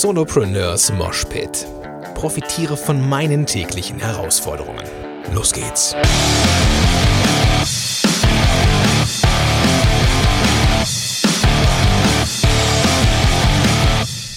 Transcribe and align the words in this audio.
Solopreneurs 0.00 0.90
Moshpit. 0.90 1.66
Profitiere 2.14 2.78
von 2.78 3.06
meinen 3.10 3.44
täglichen 3.44 3.98
Herausforderungen. 3.98 4.82
Los 5.34 5.52
geht's. 5.52 5.94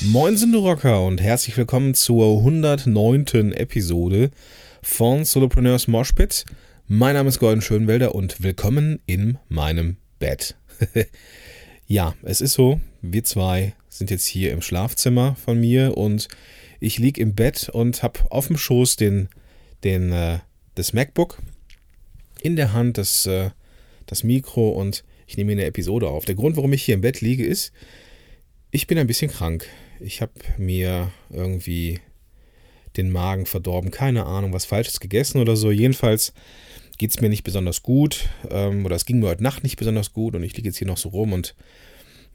Moin 0.02 0.36
sind 0.36 0.54
Rocker 0.56 1.06
und 1.06 1.22
herzlich 1.22 1.56
willkommen 1.56 1.94
zur 1.94 2.40
109. 2.40 3.54
Episode 3.54 4.32
von 4.82 5.24
Solopreneurs 5.24 5.88
Moshpit. 5.88 6.44
Mein 6.90 7.14
Name 7.14 7.30
ist 7.30 7.40
Gordon 7.40 7.62
Schönwelder 7.62 8.14
und 8.14 8.44
willkommen 8.44 9.00
in 9.06 9.38
meinem 9.48 9.96
Bett. 10.20 10.58
ja, 11.88 12.14
es 12.24 12.42
ist 12.42 12.56
so, 12.56 12.82
wir 13.02 13.24
zwei 13.24 13.74
sind 13.98 14.12
jetzt 14.12 14.26
hier 14.26 14.52
im 14.52 14.62
Schlafzimmer 14.62 15.36
von 15.36 15.60
mir 15.60 15.98
und 15.98 16.28
ich 16.80 16.98
liege 16.98 17.22
im 17.22 17.36
Bett 17.36 17.70
und 17.70 18.04
habe 18.04 18.20
auf 18.30 18.48
dem 18.48 18.58
Schoß 18.58 18.96
den, 18.98 19.30
den, 19.84 20.12
äh, 20.12 20.40
das 20.76 20.94
MacBook, 20.94 21.42
in 22.42 22.56
der 22.56 22.74
Hand 22.74 22.98
das, 22.98 23.26
äh, 23.26 23.52
das 24.06 24.24
Mikro 24.24 24.70
und 24.70 25.04
ich 25.28 25.38
nehme 25.38 25.54
eine 25.54 25.66
Episode 25.66 26.10
auf. 26.10 26.26
Der 26.26 26.36
Grund, 26.36 26.58
warum 26.58 26.74
ich 26.74 26.84
hier 26.84 26.96
im 26.96 27.02
Bett 27.02 27.22
liege, 27.22 27.46
ist, 27.46 27.72
ich 28.72 28.88
bin 28.88 28.98
ein 28.98 29.08
bisschen 29.08 29.32
krank. 29.32 29.68
Ich 30.00 30.22
habe 30.22 30.34
mir 30.58 31.12
irgendwie 31.30 32.02
den 32.98 33.12
Magen 33.12 33.46
verdorben, 33.46 33.92
keine 33.92 34.26
Ahnung, 34.26 34.54
was 34.54 34.66
Falsches 34.66 35.00
gegessen 35.00 35.40
oder 35.40 35.56
so. 35.56 35.72
Jedenfalls 35.72 36.34
geht 36.98 37.10
es 37.10 37.22
mir 37.22 37.30
nicht 37.30 37.44
besonders 37.44 37.84
gut 37.84 38.30
ähm, 38.50 38.86
oder 38.86 38.96
es 38.96 39.06
ging 39.06 39.20
mir 39.20 39.28
heute 39.28 39.44
Nacht 39.44 39.64
nicht 39.64 39.78
besonders 39.78 40.14
gut 40.14 40.36
und 40.36 40.44
ich 40.44 40.56
liege 40.56 40.70
jetzt 40.70 40.78
hier 40.78 40.88
noch 40.88 40.98
so 40.98 41.10
rum 41.10 41.34
und 41.34 41.56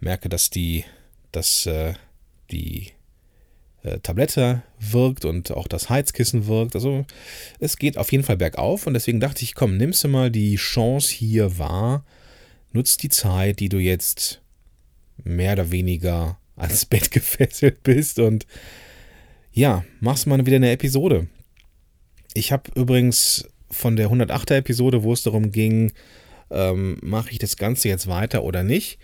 merke, 0.00 0.28
dass 0.28 0.50
die, 0.50 0.84
dass, 1.32 1.66
äh, 1.66 1.94
die 2.50 2.92
äh, 3.82 3.98
Tablette 4.00 4.62
wirkt 4.78 5.24
und 5.24 5.50
auch 5.52 5.68
das 5.68 5.88
Heizkissen 5.88 6.46
wirkt. 6.46 6.74
Also 6.74 7.04
es 7.58 7.76
geht 7.76 7.96
auf 7.98 8.12
jeden 8.12 8.24
Fall 8.24 8.36
bergauf 8.36 8.86
und 8.86 8.94
deswegen 8.94 9.20
dachte 9.20 9.42
ich, 9.42 9.54
komm, 9.54 9.76
nimmst 9.76 10.04
du 10.04 10.08
mal 10.08 10.30
die 10.30 10.56
Chance 10.56 11.14
hier 11.14 11.58
wahr, 11.58 12.04
nutzt 12.72 13.02
die 13.02 13.08
Zeit, 13.08 13.60
die 13.60 13.68
du 13.68 13.78
jetzt 13.78 14.42
mehr 15.22 15.54
oder 15.54 15.70
weniger 15.70 16.38
ans 16.56 16.84
Bett 16.84 17.10
gefesselt 17.10 17.82
bist 17.82 18.18
und 18.18 18.46
ja, 19.52 19.84
machst 19.98 20.26
mal 20.26 20.44
wieder 20.46 20.56
eine 20.56 20.70
Episode. 20.70 21.26
Ich 22.34 22.52
habe 22.52 22.70
übrigens 22.76 23.48
von 23.70 23.96
der 23.96 24.10
108er 24.10 24.56
Episode, 24.56 25.02
wo 25.02 25.12
es 25.12 25.22
darum 25.22 25.50
ging, 25.50 25.92
ähm, 26.50 26.98
mache 27.02 27.30
ich 27.30 27.38
das 27.38 27.56
Ganze 27.56 27.88
jetzt 27.88 28.06
weiter 28.06 28.44
oder 28.44 28.62
nicht. 28.62 28.98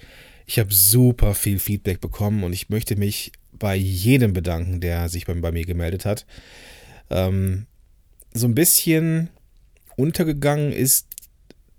Ich 0.47 0.59
habe 0.59 0.73
super 0.73 1.35
viel 1.35 1.59
Feedback 1.59 2.01
bekommen 2.01 2.45
und 2.45 2.53
ich 2.53 2.69
möchte 2.69 2.97
mich 2.97 3.33
bei 3.53 3.75
jedem 3.75 4.33
bedanken, 4.33 4.81
der 4.81 5.09
sich 5.09 5.27
bei, 5.27 5.35
bei 5.35 5.53
mir 5.53 5.65
gemeldet 5.65 6.05
hat. 6.05 6.25
Ähm, 7.11 7.67
so 8.33 8.47
ein 8.47 8.55
bisschen 8.55 9.31
untergegangen 9.97 10.73
ist 10.73 11.09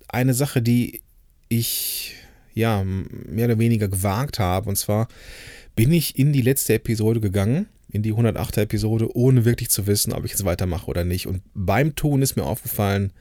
eine 0.07 0.33
Sache, 0.33 0.61
die 0.61 1.01
ich 1.49 2.15
ja 2.53 2.83
mehr 2.83 3.45
oder 3.45 3.59
weniger 3.59 3.87
gewagt 3.87 4.39
habe. 4.39 4.69
Und 4.69 4.75
zwar 4.75 5.07
bin 5.75 5.93
ich 5.93 6.17
in 6.17 6.33
die 6.33 6.41
letzte 6.41 6.73
Episode 6.73 7.21
gegangen, 7.21 7.67
in 7.89 8.03
die 8.03 8.13
108er 8.13 8.61
Episode, 8.61 9.15
ohne 9.15 9.45
wirklich 9.45 9.69
zu 9.69 9.87
wissen, 9.87 10.11
ob 10.11 10.25
ich 10.25 10.31
jetzt 10.31 10.45
weitermache 10.45 10.87
oder 10.87 11.03
nicht. 11.03 11.27
Und 11.27 11.41
beim 11.53 11.95
Tun 11.95 12.21
ist 12.21 12.35
mir 12.35 12.43
aufgefallen, 12.43 13.13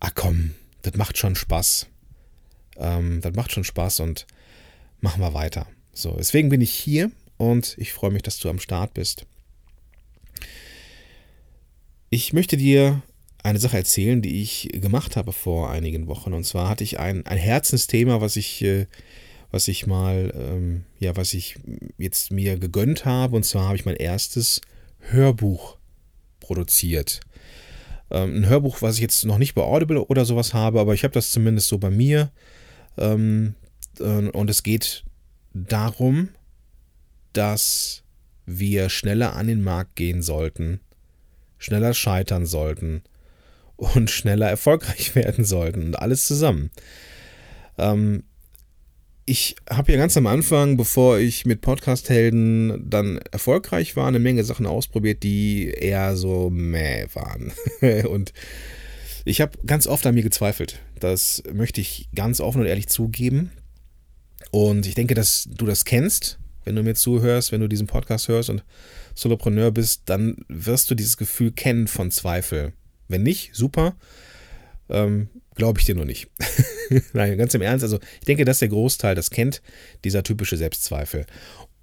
ah 0.00 0.10
komm, 0.14 0.52
das 0.82 0.94
macht 0.94 1.16
schon 1.16 1.36
Spaß. 1.36 1.86
Ähm, 2.76 3.20
das 3.20 3.34
macht 3.34 3.52
schon 3.52 3.64
Spaß 3.64 4.00
und 4.00 4.26
machen 5.00 5.20
wir 5.20 5.34
weiter. 5.34 5.66
So, 5.92 6.14
deswegen 6.16 6.48
bin 6.48 6.60
ich 6.60 6.72
hier 6.72 7.10
und 7.36 7.74
ich 7.78 7.92
freue 7.92 8.10
mich, 8.10 8.22
dass 8.22 8.38
du 8.38 8.48
am 8.48 8.58
Start 8.58 8.94
bist. 8.94 9.26
Ich 12.10 12.32
möchte 12.32 12.56
dir 12.56 13.02
eine 13.42 13.58
Sache 13.58 13.76
erzählen, 13.76 14.20
die 14.20 14.42
ich 14.42 14.68
gemacht 14.72 15.16
habe 15.16 15.32
vor 15.32 15.70
einigen 15.70 16.06
Wochen. 16.06 16.32
Und 16.32 16.44
zwar 16.44 16.68
hatte 16.68 16.84
ich 16.84 16.98
ein, 16.98 17.26
ein 17.26 17.38
Herzensthema, 17.38 18.20
was 18.20 18.36
ich, 18.36 18.62
äh, 18.62 18.86
was 19.50 19.68
ich 19.68 19.86
mal, 19.86 20.32
ähm, 20.36 20.84
ja, 20.98 21.16
was 21.16 21.34
ich 21.34 21.56
jetzt 21.96 22.30
mir 22.30 22.58
gegönnt 22.58 23.04
habe. 23.04 23.36
Und 23.36 23.44
zwar 23.44 23.66
habe 23.66 23.76
ich 23.76 23.86
mein 23.86 23.96
erstes 23.96 24.60
Hörbuch 24.98 25.76
produziert. 26.40 27.20
Ähm, 28.10 28.38
ein 28.38 28.48
Hörbuch, 28.48 28.82
was 28.82 28.96
ich 28.96 29.02
jetzt 29.02 29.24
noch 29.24 29.38
nicht 29.38 29.54
bei 29.54 29.62
Audible 29.62 30.04
oder 30.04 30.24
sowas 30.24 30.52
habe, 30.52 30.80
aber 30.80 30.94
ich 30.94 31.04
habe 31.04 31.14
das 31.14 31.30
zumindest 31.30 31.68
so 31.68 31.78
bei 31.78 31.90
mir. 31.90 32.30
Ähm, 32.98 33.54
äh, 33.59 33.59
und 34.00 34.50
es 34.50 34.62
geht 34.62 35.04
darum, 35.52 36.30
dass 37.32 38.02
wir 38.46 38.88
schneller 38.88 39.36
an 39.36 39.46
den 39.46 39.62
Markt 39.62 39.96
gehen 39.96 40.22
sollten, 40.22 40.80
schneller 41.58 41.94
scheitern 41.94 42.46
sollten 42.46 43.02
und 43.76 44.10
schneller 44.10 44.48
erfolgreich 44.48 45.14
werden 45.14 45.44
sollten 45.44 45.82
und 45.82 45.98
alles 45.98 46.26
zusammen. 46.26 46.70
Ähm, 47.78 48.24
ich 49.26 49.54
habe 49.68 49.92
ja 49.92 49.98
ganz 49.98 50.16
am 50.16 50.26
Anfang, 50.26 50.76
bevor 50.76 51.18
ich 51.18 51.46
mit 51.46 51.60
Podcast-Helden 51.60 52.90
dann 52.90 53.18
erfolgreich 53.30 53.94
war, 53.94 54.08
eine 54.08 54.18
Menge 54.18 54.42
Sachen 54.42 54.66
ausprobiert, 54.66 55.22
die 55.22 55.70
eher 55.70 56.16
so 56.16 56.50
mäh 56.50 57.06
waren. 57.14 57.52
und 58.08 58.32
ich 59.24 59.40
habe 59.40 59.58
ganz 59.66 59.86
oft 59.86 60.04
an 60.06 60.14
mir 60.14 60.24
gezweifelt. 60.24 60.80
Das 60.98 61.44
möchte 61.52 61.80
ich 61.80 62.08
ganz 62.14 62.40
offen 62.40 62.62
und 62.62 62.66
ehrlich 62.66 62.88
zugeben. 62.88 63.52
Und 64.50 64.86
ich 64.86 64.94
denke, 64.94 65.14
dass 65.14 65.48
du 65.48 65.66
das 65.66 65.84
kennst, 65.84 66.38
wenn 66.64 66.76
du 66.76 66.82
mir 66.82 66.94
zuhörst, 66.94 67.52
wenn 67.52 67.60
du 67.60 67.68
diesen 67.68 67.86
Podcast 67.86 68.28
hörst 68.28 68.50
und 68.50 68.64
Solopreneur 69.14 69.70
bist, 69.70 70.02
dann 70.06 70.36
wirst 70.48 70.90
du 70.90 70.94
dieses 70.94 71.16
Gefühl 71.16 71.52
kennen 71.52 71.88
von 71.88 72.10
Zweifel. 72.10 72.72
Wenn 73.08 73.22
nicht, 73.22 73.54
super. 73.54 73.96
Ähm, 74.88 75.28
Glaube 75.54 75.78
ich 75.78 75.86
dir 75.86 75.94
nur 75.94 76.04
nicht. 76.04 76.28
Nein, 77.12 77.36
ganz 77.36 77.54
im 77.54 77.62
Ernst. 77.62 77.82
Also 77.82 77.98
ich 78.20 78.26
denke, 78.26 78.44
dass 78.44 78.60
der 78.60 78.68
Großteil 78.68 79.14
das 79.14 79.30
kennt, 79.30 79.62
dieser 80.04 80.22
typische 80.22 80.56
Selbstzweifel. 80.56 81.26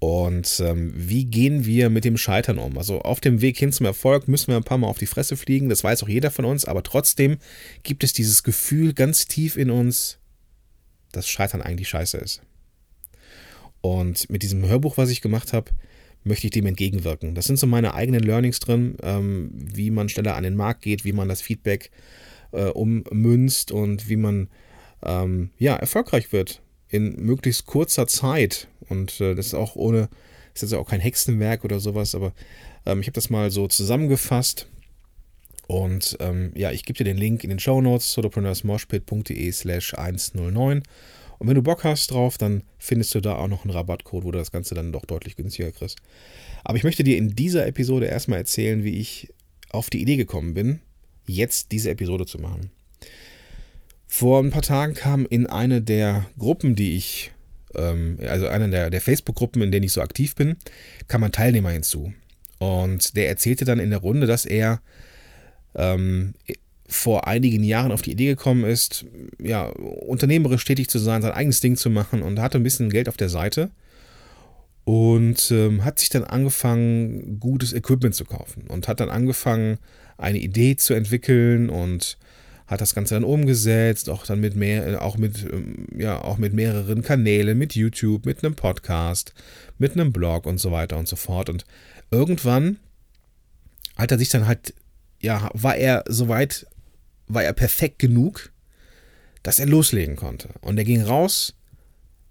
Und 0.00 0.60
ähm, 0.64 0.92
wie 0.94 1.24
gehen 1.24 1.64
wir 1.64 1.90
mit 1.90 2.04
dem 2.04 2.16
Scheitern 2.16 2.58
um? 2.58 2.78
Also 2.78 3.02
auf 3.02 3.20
dem 3.20 3.40
Weg 3.40 3.58
hin 3.58 3.72
zum 3.72 3.86
Erfolg 3.86 4.28
müssen 4.28 4.48
wir 4.48 4.56
ein 4.56 4.64
paar 4.64 4.78
Mal 4.78 4.86
auf 4.86 4.98
die 4.98 5.06
Fresse 5.06 5.36
fliegen, 5.36 5.68
das 5.68 5.82
weiß 5.82 6.04
auch 6.04 6.08
jeder 6.08 6.30
von 6.30 6.44
uns, 6.44 6.64
aber 6.64 6.84
trotzdem 6.84 7.38
gibt 7.82 8.04
es 8.04 8.12
dieses 8.12 8.44
Gefühl 8.44 8.94
ganz 8.94 9.26
tief 9.26 9.56
in 9.56 9.70
uns, 9.70 10.18
dass 11.10 11.28
Scheitern 11.28 11.62
eigentlich 11.62 11.88
scheiße 11.88 12.16
ist. 12.16 12.42
Und 13.88 14.28
mit 14.28 14.42
diesem 14.42 14.68
Hörbuch, 14.68 14.98
was 14.98 15.08
ich 15.08 15.22
gemacht 15.22 15.54
habe, 15.54 15.70
möchte 16.22 16.46
ich 16.46 16.50
dem 16.50 16.66
entgegenwirken. 16.66 17.34
Das 17.34 17.46
sind 17.46 17.58
so 17.58 17.66
meine 17.66 17.94
eigenen 17.94 18.22
Learnings 18.22 18.60
drin, 18.60 18.98
ähm, 19.02 19.50
wie 19.54 19.90
man 19.90 20.10
schneller 20.10 20.36
an 20.36 20.42
den 20.42 20.56
Markt 20.56 20.82
geht, 20.82 21.06
wie 21.06 21.12
man 21.12 21.26
das 21.26 21.40
Feedback 21.40 21.90
äh, 22.52 22.66
ummünzt 22.66 23.72
und 23.72 24.10
wie 24.10 24.16
man 24.16 24.48
ähm, 25.02 25.48
ja, 25.58 25.74
erfolgreich 25.74 26.32
wird 26.32 26.60
in 26.90 27.16
möglichst 27.24 27.64
kurzer 27.64 28.06
Zeit. 28.06 28.68
Und 28.90 29.22
äh, 29.22 29.34
das 29.34 29.46
ist 29.46 29.54
auch 29.54 29.74
ohne, 29.74 30.10
ist 30.52 30.60
jetzt 30.60 30.74
auch 30.74 30.90
kein 30.90 31.00
Hexenwerk 31.00 31.64
oder 31.64 31.80
sowas, 31.80 32.14
aber 32.14 32.34
ähm, 32.84 33.00
ich 33.00 33.06
habe 33.06 33.14
das 33.14 33.30
mal 33.30 33.50
so 33.50 33.68
zusammengefasst. 33.68 34.68
Und 35.66 36.18
ähm, 36.20 36.52
ja, 36.54 36.72
ich 36.72 36.84
gebe 36.84 36.98
dir 36.98 37.04
den 37.04 37.16
Link 37.16 37.42
in 37.42 37.48
den 37.48 37.58
Show 37.58 37.80
Notes, 37.80 38.12
solopreneursmoshpit.de 38.12 39.50
slash 39.50 39.94
109. 39.94 40.82
Und 41.38 41.46
wenn 41.46 41.54
du 41.54 41.62
Bock 41.62 41.84
hast 41.84 42.10
drauf, 42.10 42.36
dann 42.36 42.62
findest 42.78 43.14
du 43.14 43.20
da 43.20 43.36
auch 43.36 43.48
noch 43.48 43.64
einen 43.64 43.70
Rabattcode, 43.70 44.24
wo 44.24 44.30
du 44.30 44.38
das 44.38 44.50
Ganze 44.50 44.74
dann 44.74 44.92
doch 44.92 45.04
deutlich 45.04 45.36
günstiger 45.36 45.70
kriegst. 45.70 45.98
Aber 46.64 46.76
ich 46.76 46.84
möchte 46.84 47.04
dir 47.04 47.16
in 47.16 47.34
dieser 47.34 47.66
Episode 47.66 48.06
erstmal 48.06 48.38
erzählen, 48.38 48.82
wie 48.82 48.98
ich 48.98 49.32
auf 49.70 49.90
die 49.90 50.00
Idee 50.00 50.16
gekommen 50.16 50.54
bin, 50.54 50.80
jetzt 51.26 51.72
diese 51.72 51.90
Episode 51.90 52.26
zu 52.26 52.38
machen. 52.38 52.70
Vor 54.06 54.42
ein 54.42 54.50
paar 54.50 54.62
Tagen 54.62 54.94
kam 54.94 55.26
in 55.26 55.46
eine 55.46 55.82
der 55.82 56.26
Gruppen, 56.38 56.74
die 56.74 56.96
ich, 56.96 57.30
ähm, 57.74 58.18
also 58.26 58.48
eine 58.48 58.68
der, 58.70 58.90
der 58.90 59.00
Facebook-Gruppen, 59.00 59.62
in 59.62 59.70
denen 59.70 59.84
ich 59.84 59.92
so 59.92 60.00
aktiv 60.00 60.34
bin, 60.34 60.56
kam 61.06 61.22
ein 61.22 61.32
Teilnehmer 61.32 61.70
hinzu. 61.70 62.12
Und 62.58 63.16
der 63.16 63.28
erzählte 63.28 63.64
dann 63.64 63.78
in 63.78 63.90
der 63.90 64.00
Runde, 64.00 64.26
dass 64.26 64.46
er 64.46 64.80
ähm, 65.74 66.34
vor 66.88 67.26
einigen 67.26 67.62
Jahren 67.62 67.92
auf 67.92 68.02
die 68.02 68.12
Idee 68.12 68.26
gekommen 68.26 68.64
ist, 68.64 69.04
ja, 69.42 69.66
unternehmerisch 69.66 70.64
tätig 70.64 70.88
zu 70.88 70.98
sein, 70.98 71.22
sein 71.22 71.32
eigenes 71.32 71.60
Ding 71.60 71.76
zu 71.76 71.90
machen 71.90 72.22
und 72.22 72.40
hatte 72.40 72.58
ein 72.58 72.64
bisschen 72.64 72.88
Geld 72.88 73.08
auf 73.08 73.16
der 73.18 73.28
Seite 73.28 73.70
und 74.84 75.50
ähm, 75.50 75.84
hat 75.84 75.98
sich 75.98 76.08
dann 76.08 76.24
angefangen, 76.24 77.38
gutes 77.40 77.74
Equipment 77.74 78.14
zu 78.14 78.24
kaufen 78.24 78.64
und 78.68 78.88
hat 78.88 79.00
dann 79.00 79.10
angefangen, 79.10 79.76
eine 80.16 80.38
Idee 80.38 80.76
zu 80.76 80.94
entwickeln 80.94 81.68
und 81.68 82.16
hat 82.66 82.80
das 82.80 82.94
Ganze 82.94 83.14
dann 83.14 83.24
umgesetzt, 83.24 84.08
auch 84.08 84.24
dann 84.24 84.40
mit 84.40 84.56
mehr, 84.56 85.02
auch 85.02 85.18
mit, 85.18 85.44
ähm, 85.44 85.86
ja, 85.94 86.22
auch 86.22 86.38
mit 86.38 86.54
mehreren 86.54 87.02
Kanälen, 87.02 87.58
mit 87.58 87.74
YouTube, 87.74 88.24
mit 88.24 88.42
einem 88.42 88.54
Podcast, 88.54 89.34
mit 89.76 89.92
einem 89.92 90.10
Blog 90.10 90.46
und 90.46 90.58
so 90.58 90.72
weiter 90.72 90.96
und 90.96 91.06
so 91.06 91.16
fort. 91.16 91.50
Und 91.50 91.66
irgendwann 92.10 92.78
hat 93.96 94.10
er 94.10 94.18
sich 94.18 94.30
dann 94.30 94.46
halt, 94.46 94.72
ja, 95.20 95.50
war 95.52 95.76
er 95.76 96.04
soweit 96.08 96.66
war 97.28 97.44
er 97.44 97.52
perfekt 97.52 97.98
genug, 97.98 98.52
dass 99.42 99.58
er 99.58 99.66
loslegen 99.66 100.16
konnte. 100.16 100.50
Und 100.60 100.78
er 100.78 100.84
ging 100.84 101.02
raus, 101.02 101.54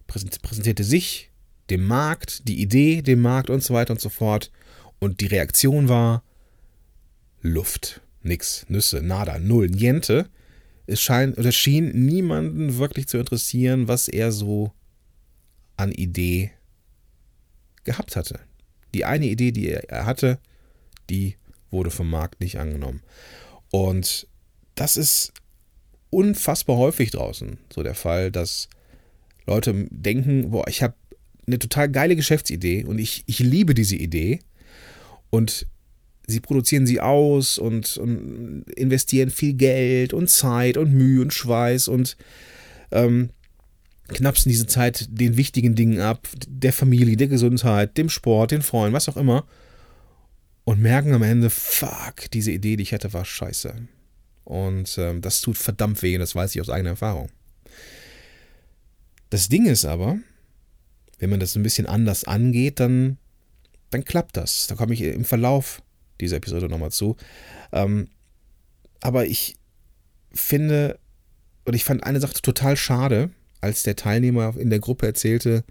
präsentierte 0.08 0.84
sich, 0.84 1.32
dem 1.70 1.86
Markt, 1.86 2.48
die 2.48 2.62
Idee, 2.62 3.02
dem 3.02 3.22
Markt 3.22 3.50
und 3.50 3.64
so 3.64 3.74
weiter 3.74 3.92
und 3.92 4.02
so 4.02 4.10
fort. 4.10 4.52
Und 5.00 5.22
die 5.22 5.28
Reaktion 5.28 5.90
war 5.90 6.24
Luft. 7.42 8.02
Nix, 8.24 8.66
Nüsse, 8.68 9.02
nada, 9.02 9.40
null, 9.40 9.68
niente. 9.68 10.30
Es 10.86 11.02
scheint 11.02 11.38
oder 11.38 11.52
schien 11.52 12.06
niemanden 12.06 12.78
wirklich 12.78 13.08
zu 13.08 13.18
interessieren, 13.18 13.88
was 13.88 14.08
er 14.08 14.32
so 14.32 14.72
an 15.76 15.92
Idee 15.92 16.52
gehabt 17.84 18.16
hatte. 18.16 18.40
Die 18.94 19.06
eine 19.06 19.28
Idee, 19.28 19.52
die 19.52 19.70
er 19.70 20.06
hatte, 20.06 20.40
die 21.10 21.36
wurde 21.70 21.92
vom 21.92 22.10
Markt 22.10 22.40
nicht 22.42 22.60
angenommen. 22.60 23.02
Und 23.72 24.28
das 24.78 24.96
ist 24.96 25.34
unfassbar 26.10 26.78
häufig 26.78 27.12
draußen 27.12 27.58
so 27.74 27.84
der 27.84 27.96
Fall, 27.96 28.32
dass 28.32 28.70
Leute 29.46 29.88
denken, 29.90 30.52
boah, 30.52 30.68
ich 30.68 30.82
habe 30.82 30.96
eine 31.46 31.60
total 31.60 31.90
geile 31.90 32.16
Geschäftsidee 32.16 32.86
und 32.86 33.00
ich, 33.00 33.24
ich 33.26 33.40
liebe 33.40 33.74
diese 33.74 33.96
Idee 33.96 34.40
und 35.30 35.66
sie 36.28 36.40
produzieren 36.42 36.86
sie 36.86 37.00
aus 37.00 37.58
und, 37.58 37.98
und 37.98 38.64
investieren 38.76 39.30
viel 39.30 39.54
Geld 39.54 40.14
und 40.14 40.30
Zeit 40.30 40.78
und 40.78 40.94
Mühe 40.94 41.22
und 41.22 41.34
Schweiß 41.34 41.88
und 41.88 42.18
ähm, 42.92 43.30
knapsen 44.10 44.50
diese 44.50 44.68
Zeit 44.68 45.08
den 45.10 45.38
wichtigen 45.38 45.76
Dingen 45.76 46.02
ab, 46.02 46.28
der 46.48 46.74
Familie, 46.74 47.18
der 47.18 47.28
Gesundheit, 47.28 47.98
dem 47.98 48.10
Sport, 48.10 48.52
den 48.52 48.62
Freunden, 48.62 48.94
was 48.94 49.10
auch 49.10 49.18
immer. 49.18 49.46
Und 50.66 50.82
merken 50.82 51.14
am 51.14 51.24
Ende, 51.24 51.50
fuck, 51.50 52.30
diese 52.34 52.52
Idee, 52.52 52.76
die 52.76 52.84
ich 52.84 52.94
hatte, 52.94 53.14
war 53.14 53.24
scheiße. 53.24 53.74
Und 54.48 54.98
ähm, 54.98 55.20
das 55.20 55.42
tut 55.42 55.58
verdammt 55.58 56.02
weh, 56.02 56.18
das 56.18 56.34
weiß 56.34 56.56
ich 56.56 56.62
aus 56.62 56.70
eigener 56.70 56.92
Erfahrung. 56.92 57.30
Das 59.30 59.50
Ding 59.50 59.66
ist 59.66 59.84
aber, 59.84 60.20
wenn 61.20 61.30
man 61.30 61.42
das 61.42 61.58
ein 61.58 61.64
bisschen 61.64 61.86
anders 61.86 62.24
angeht, 62.24 62.80
dann, 62.80 63.18
dann 63.90 64.06
klappt 64.06 64.38
das. 64.38 64.68
Da 64.68 64.76
komme 64.76 64.94
ich 64.94 65.02
im 65.02 65.26
Verlauf 65.26 65.84
dieser 66.22 66.38
Episode 66.38 66.70
nochmal 66.70 66.94
zu. 66.94 67.18
Ähm, 67.74 68.08
aber 69.02 69.26
ich 69.26 69.58
finde, 70.32 70.98
und 71.66 71.74
ich 71.74 71.84
fand 71.84 72.06
eine 72.06 72.22
Sache 72.22 72.42
total 72.42 72.78
schade, 72.78 73.32
als 73.60 73.84
der 73.84 73.98
Teilnehmer 73.98 74.56
in 74.58 74.70
der 74.70 74.80
Gruppe 74.80 75.08
erzählte, 75.08 75.66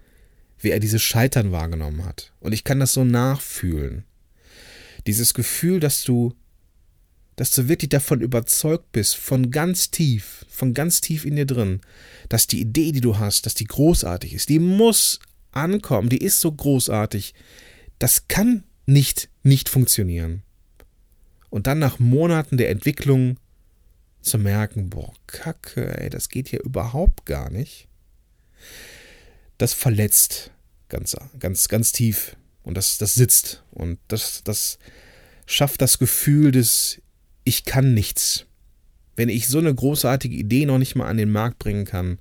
wie 0.59 0.69
er 0.69 0.79
dieses 0.79 1.01
Scheitern 1.01 1.51
wahrgenommen 1.51 2.05
hat. 2.05 2.31
Und 2.41 2.51
ich 2.51 2.63
kann 2.63 2.79
das 2.79 2.93
so 2.93 3.03
nachfühlen. 3.03 4.03
Dieses 5.07 5.33
Gefühl, 5.33 5.79
dass 5.79 6.03
du, 6.03 6.35
dass 7.37 7.51
du 7.51 7.69
wirklich 7.69 7.89
davon 7.89 8.19
überzeugt 8.19 8.91
bist, 8.91 9.15
von 9.15 9.51
ganz 9.51 9.91
tief, 9.91 10.45
von 10.49 10.73
ganz 10.73 11.01
tief 11.01 11.23
in 11.23 11.37
dir 11.37 11.45
drin, 11.45 11.81
dass 12.29 12.47
die 12.47 12.59
Idee, 12.59 12.91
die 12.91 12.99
du 12.99 13.19
hast, 13.19 13.45
dass 13.45 13.53
die 13.53 13.65
großartig 13.65 14.33
ist, 14.33 14.49
die 14.49 14.59
muss 14.59 15.19
ankommen, 15.51 16.09
die 16.09 16.17
ist 16.17 16.41
so 16.41 16.51
großartig. 16.51 17.33
Das 17.99 18.27
kann 18.27 18.63
nicht 18.85 19.29
nicht 19.43 19.69
funktionieren. 19.69 20.43
Und 21.49 21.67
dann 21.67 21.79
nach 21.79 21.99
Monaten 21.99 22.57
der 22.57 22.69
Entwicklung 22.69 23.39
zu 24.21 24.37
merken, 24.37 24.89
boah, 24.89 25.13
Kacke, 25.27 25.97
ey, 25.99 26.09
das 26.09 26.29
geht 26.29 26.49
hier 26.49 26.63
überhaupt 26.63 27.25
gar 27.25 27.49
nicht. 27.49 27.87
Das 29.57 29.73
verletzt 29.73 30.51
ganz, 30.89 31.15
ganz, 31.39 31.67
ganz 31.67 31.91
tief. 31.91 32.35
Und 32.63 32.75
das, 32.75 32.97
das 32.97 33.13
sitzt. 33.13 33.63
Und 33.71 33.99
das, 34.07 34.41
das 34.43 34.79
schafft 35.45 35.81
das 35.81 35.99
Gefühl 35.99 36.51
des 36.51 37.01
Ich 37.47 37.63
kann 37.63 37.93
nichts. 37.93 38.45
Wenn 39.15 39.29
ich 39.29 39.47
so 39.47 39.57
eine 39.57 39.73
großartige 39.73 40.35
Idee 40.35 40.65
noch 40.65 40.79
nicht 40.79 40.97
mal 40.97 41.07
an 41.07 41.15
den 41.15 41.31
Markt 41.31 41.59
bringen 41.59 41.85
kann, 41.85 42.19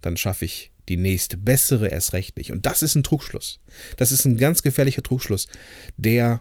dann 0.00 0.16
schaffe 0.16 0.44
ich 0.44 0.70
die 0.88 0.96
nächste 0.96 1.36
bessere 1.36 1.88
erst 1.88 2.12
recht 2.12 2.36
nicht. 2.36 2.52
Und 2.52 2.64
das 2.64 2.84
ist 2.84 2.94
ein 2.94 3.02
Trugschluss. 3.02 3.58
Das 3.96 4.12
ist 4.12 4.24
ein 4.24 4.36
ganz 4.36 4.62
gefährlicher 4.62 5.02
Trugschluss, 5.02 5.48
der 5.96 6.40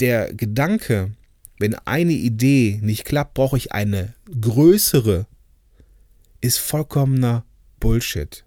der 0.00 0.34
Gedanke, 0.34 1.12
wenn 1.60 1.76
eine 1.76 2.12
Idee 2.12 2.80
nicht 2.82 3.04
klappt, 3.04 3.34
brauche 3.34 3.56
ich 3.56 3.70
eine 3.70 4.14
größere, 4.40 5.28
ist 6.40 6.58
vollkommener 6.58 7.44
Bullshit. 7.78 8.44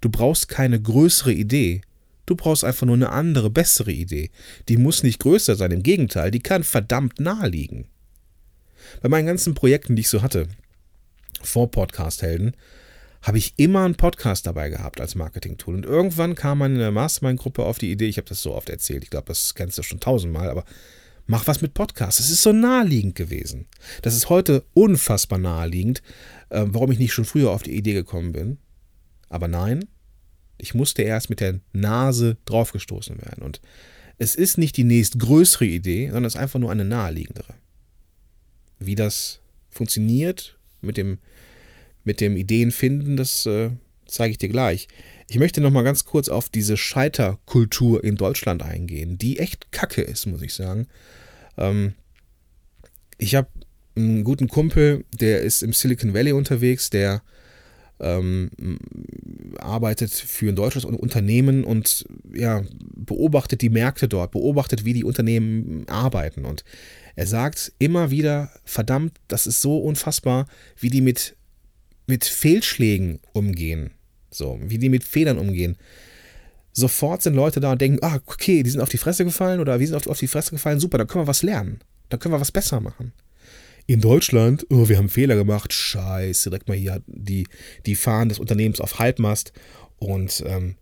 Du 0.00 0.08
brauchst 0.08 0.48
keine 0.48 0.80
größere 0.80 1.32
Idee. 1.32 1.80
Du 2.26 2.36
brauchst 2.36 2.64
einfach 2.64 2.86
nur 2.86 2.96
eine 2.96 3.10
andere, 3.10 3.50
bessere 3.50 3.92
Idee. 3.92 4.30
Die 4.68 4.76
muss 4.76 5.02
nicht 5.02 5.20
größer 5.20 5.56
sein, 5.56 5.70
im 5.70 5.82
Gegenteil, 5.82 6.30
die 6.30 6.40
kann 6.40 6.62
verdammt 6.62 7.20
nahe 7.20 7.48
liegen. 7.48 7.88
Bei 9.00 9.08
meinen 9.08 9.26
ganzen 9.26 9.54
Projekten, 9.54 9.96
die 9.96 10.00
ich 10.00 10.08
so 10.08 10.22
hatte, 10.22 10.48
vor 11.42 11.70
Podcast-Helden, 11.70 12.56
habe 13.22 13.38
ich 13.38 13.54
immer 13.56 13.84
einen 13.84 13.94
Podcast 13.94 14.46
dabei 14.46 14.68
gehabt 14.68 15.00
als 15.00 15.14
Marketing-Tool. 15.14 15.74
Und 15.76 15.86
irgendwann 15.86 16.34
kam 16.34 16.58
man 16.58 16.72
in 16.72 16.78
der 16.78 16.90
Mastermind-Gruppe 16.90 17.64
auf 17.64 17.78
die 17.78 17.90
Idee, 17.90 18.08
ich 18.08 18.16
habe 18.16 18.28
das 18.28 18.42
so 18.42 18.54
oft 18.54 18.68
erzählt, 18.68 19.04
ich 19.04 19.10
glaube, 19.10 19.26
das 19.26 19.54
kennst 19.54 19.78
du 19.78 19.82
schon 19.82 20.00
tausendmal, 20.00 20.50
aber 20.50 20.64
mach 21.26 21.46
was 21.46 21.62
mit 21.62 21.74
Podcasts. 21.74 22.20
Es 22.20 22.30
ist 22.30 22.42
so 22.42 22.52
naheliegend 22.52 23.14
gewesen. 23.14 23.66
Das 24.02 24.16
ist 24.16 24.28
heute 24.28 24.64
unfassbar 24.74 25.38
naheliegend, 25.38 26.02
äh, 26.50 26.64
warum 26.66 26.90
ich 26.90 26.98
nicht 26.98 27.12
schon 27.12 27.24
früher 27.24 27.50
auf 27.50 27.62
die 27.62 27.76
Idee 27.76 27.94
gekommen 27.94 28.32
bin. 28.32 28.58
Aber 29.28 29.46
nein, 29.46 29.86
ich 30.62 30.74
musste 30.74 31.02
erst 31.02 31.28
mit 31.28 31.40
der 31.40 31.58
Nase 31.72 32.36
draufgestoßen 32.44 33.20
werden. 33.20 33.42
Und 33.42 33.60
es 34.18 34.36
ist 34.36 34.58
nicht 34.58 34.76
die 34.76 34.84
nächstgrößere 34.84 35.66
Idee, 35.66 36.06
sondern 36.06 36.26
es 36.26 36.36
ist 36.36 36.40
einfach 36.40 36.60
nur 36.60 36.70
eine 36.70 36.84
naheliegendere. 36.84 37.54
Wie 38.78 38.94
das 38.94 39.40
funktioniert 39.70 40.56
mit 40.80 40.96
dem, 40.96 41.18
mit 42.04 42.20
dem 42.20 42.36
Ideenfinden, 42.36 43.16
das 43.16 43.44
äh, 43.44 43.70
zeige 44.06 44.30
ich 44.30 44.38
dir 44.38 44.50
gleich. 44.50 44.86
Ich 45.28 45.40
möchte 45.40 45.60
noch 45.60 45.72
mal 45.72 45.82
ganz 45.82 46.04
kurz 46.04 46.28
auf 46.28 46.48
diese 46.48 46.76
Scheiterkultur 46.76 48.04
in 48.04 48.14
Deutschland 48.14 48.62
eingehen, 48.62 49.18
die 49.18 49.40
echt 49.40 49.72
kacke 49.72 50.02
ist, 50.02 50.26
muss 50.26 50.42
ich 50.42 50.54
sagen. 50.54 50.86
Ähm, 51.58 51.94
ich 53.18 53.34
habe 53.34 53.48
einen 53.96 54.22
guten 54.22 54.46
Kumpel, 54.46 55.04
der 55.12 55.40
ist 55.40 55.64
im 55.64 55.72
Silicon 55.72 56.14
Valley 56.14 56.32
unterwegs, 56.32 56.88
der 56.88 57.20
ähm, 58.02 58.50
arbeitet 59.58 60.10
für 60.10 60.48
ein 60.48 60.56
deutsches 60.56 60.84
Unternehmen 60.84 61.64
und 61.64 62.04
ja, 62.34 62.62
beobachtet 62.94 63.62
die 63.62 63.70
Märkte 63.70 64.08
dort, 64.08 64.32
beobachtet, 64.32 64.84
wie 64.84 64.92
die 64.92 65.04
Unternehmen 65.04 65.88
arbeiten. 65.88 66.44
Und 66.44 66.64
er 67.14 67.26
sagt 67.26 67.72
immer 67.78 68.10
wieder, 68.10 68.50
verdammt, 68.64 69.18
das 69.28 69.46
ist 69.46 69.62
so 69.62 69.78
unfassbar, 69.78 70.46
wie 70.78 70.90
die 70.90 71.00
mit, 71.00 71.36
mit 72.06 72.24
Fehlschlägen 72.24 73.20
umgehen. 73.32 73.92
So, 74.30 74.58
wie 74.62 74.78
die 74.78 74.88
mit 74.88 75.04
Fehlern 75.04 75.38
umgehen. 75.38 75.76
Sofort 76.72 77.22
sind 77.22 77.34
Leute 77.34 77.60
da 77.60 77.72
und 77.72 77.80
denken, 77.80 77.98
ah, 78.02 78.18
okay, 78.26 78.62
die 78.62 78.70
sind 78.70 78.80
auf 78.80 78.88
die 78.88 78.98
Fresse 78.98 79.24
gefallen 79.24 79.60
oder 79.60 79.78
wir 79.78 79.86
sind 79.86 79.96
auf, 79.96 80.06
auf 80.06 80.18
die 80.18 80.28
Fresse 80.28 80.52
gefallen, 80.52 80.80
super, 80.80 80.98
dann 80.98 81.06
können 81.06 81.24
wir 81.24 81.28
was 81.28 81.42
lernen. 81.42 81.80
Dann 82.08 82.18
können 82.18 82.34
wir 82.34 82.40
was 82.40 82.50
besser 82.52 82.80
machen. 82.80 83.12
In 83.86 84.00
Deutschland, 84.00 84.66
oh, 84.70 84.88
wir 84.88 84.98
haben 84.98 85.08
Fehler 85.08 85.34
gemacht, 85.34 85.72
scheiße, 85.72 86.50
direkt 86.50 86.68
mal 86.68 86.76
hier 86.76 87.02
die, 87.06 87.46
die 87.86 87.96
Fahnen 87.96 88.28
des 88.28 88.38
Unternehmens 88.38 88.80
auf 88.80 88.98
Halbmast 88.98 89.52
und 89.98 90.42
ähm, 90.46 90.76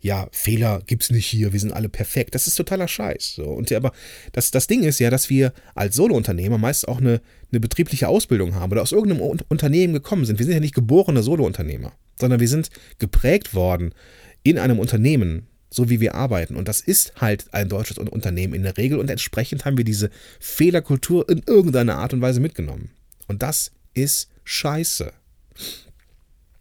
ja, 0.00 0.28
Fehler 0.30 0.80
gibt's 0.86 1.10
nicht 1.10 1.26
hier, 1.26 1.52
wir 1.52 1.60
sind 1.60 1.72
alle 1.72 1.88
perfekt. 1.88 2.34
Das 2.34 2.46
ist 2.46 2.54
totaler 2.54 2.86
Scheiß. 2.86 3.34
So. 3.34 3.44
Und 3.44 3.72
aber 3.72 3.92
das, 4.32 4.52
das 4.52 4.68
Ding 4.68 4.84
ist 4.84 5.00
ja, 5.00 5.10
dass 5.10 5.28
wir 5.28 5.52
als 5.74 5.96
Solo-Unternehmer 5.96 6.56
meist 6.56 6.86
auch 6.86 6.98
eine, 6.98 7.20
eine 7.50 7.60
betriebliche 7.60 8.06
Ausbildung 8.06 8.54
haben 8.54 8.70
oder 8.70 8.82
aus 8.82 8.92
irgendeinem 8.92 9.40
Unternehmen 9.48 9.92
gekommen 9.92 10.24
sind. 10.24 10.38
Wir 10.38 10.46
sind 10.46 10.54
ja 10.54 10.60
nicht 10.60 10.74
geborene 10.74 11.22
Solo-Unternehmer 11.22 11.92
sondern 12.20 12.40
wir 12.40 12.48
sind 12.48 12.70
geprägt 12.98 13.54
worden 13.54 13.94
in 14.42 14.58
einem 14.58 14.78
Unternehmen, 14.78 15.46
so 15.70 15.90
wie 15.90 16.00
wir 16.00 16.14
arbeiten. 16.14 16.56
Und 16.56 16.68
das 16.68 16.80
ist 16.80 17.12
halt 17.20 17.52
ein 17.52 17.68
deutsches 17.68 17.98
Unternehmen 17.98 18.54
in 18.54 18.62
der 18.62 18.76
Regel. 18.76 18.98
Und 18.98 19.10
entsprechend 19.10 19.64
haben 19.64 19.76
wir 19.76 19.84
diese 19.84 20.10
Fehlerkultur 20.40 21.28
in 21.28 21.42
irgendeiner 21.46 21.96
Art 21.96 22.12
und 22.12 22.20
Weise 22.20 22.40
mitgenommen. 22.40 22.90
Und 23.26 23.42
das 23.42 23.72
ist 23.94 24.30
scheiße. 24.44 25.12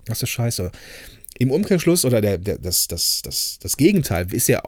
Das 0.06 0.22
ist 0.24 0.30
scheiße. 0.30 0.72
Im 1.40 1.52
Umkehrschluss 1.52 2.04
oder 2.04 2.22
der, 2.22 2.38
der, 2.38 2.58
das, 2.58 2.88
das, 2.88 3.22
das, 3.22 3.60
das 3.60 3.78
Gegenteil 3.78 4.34
ist 4.34 4.48
ja 4.48 4.62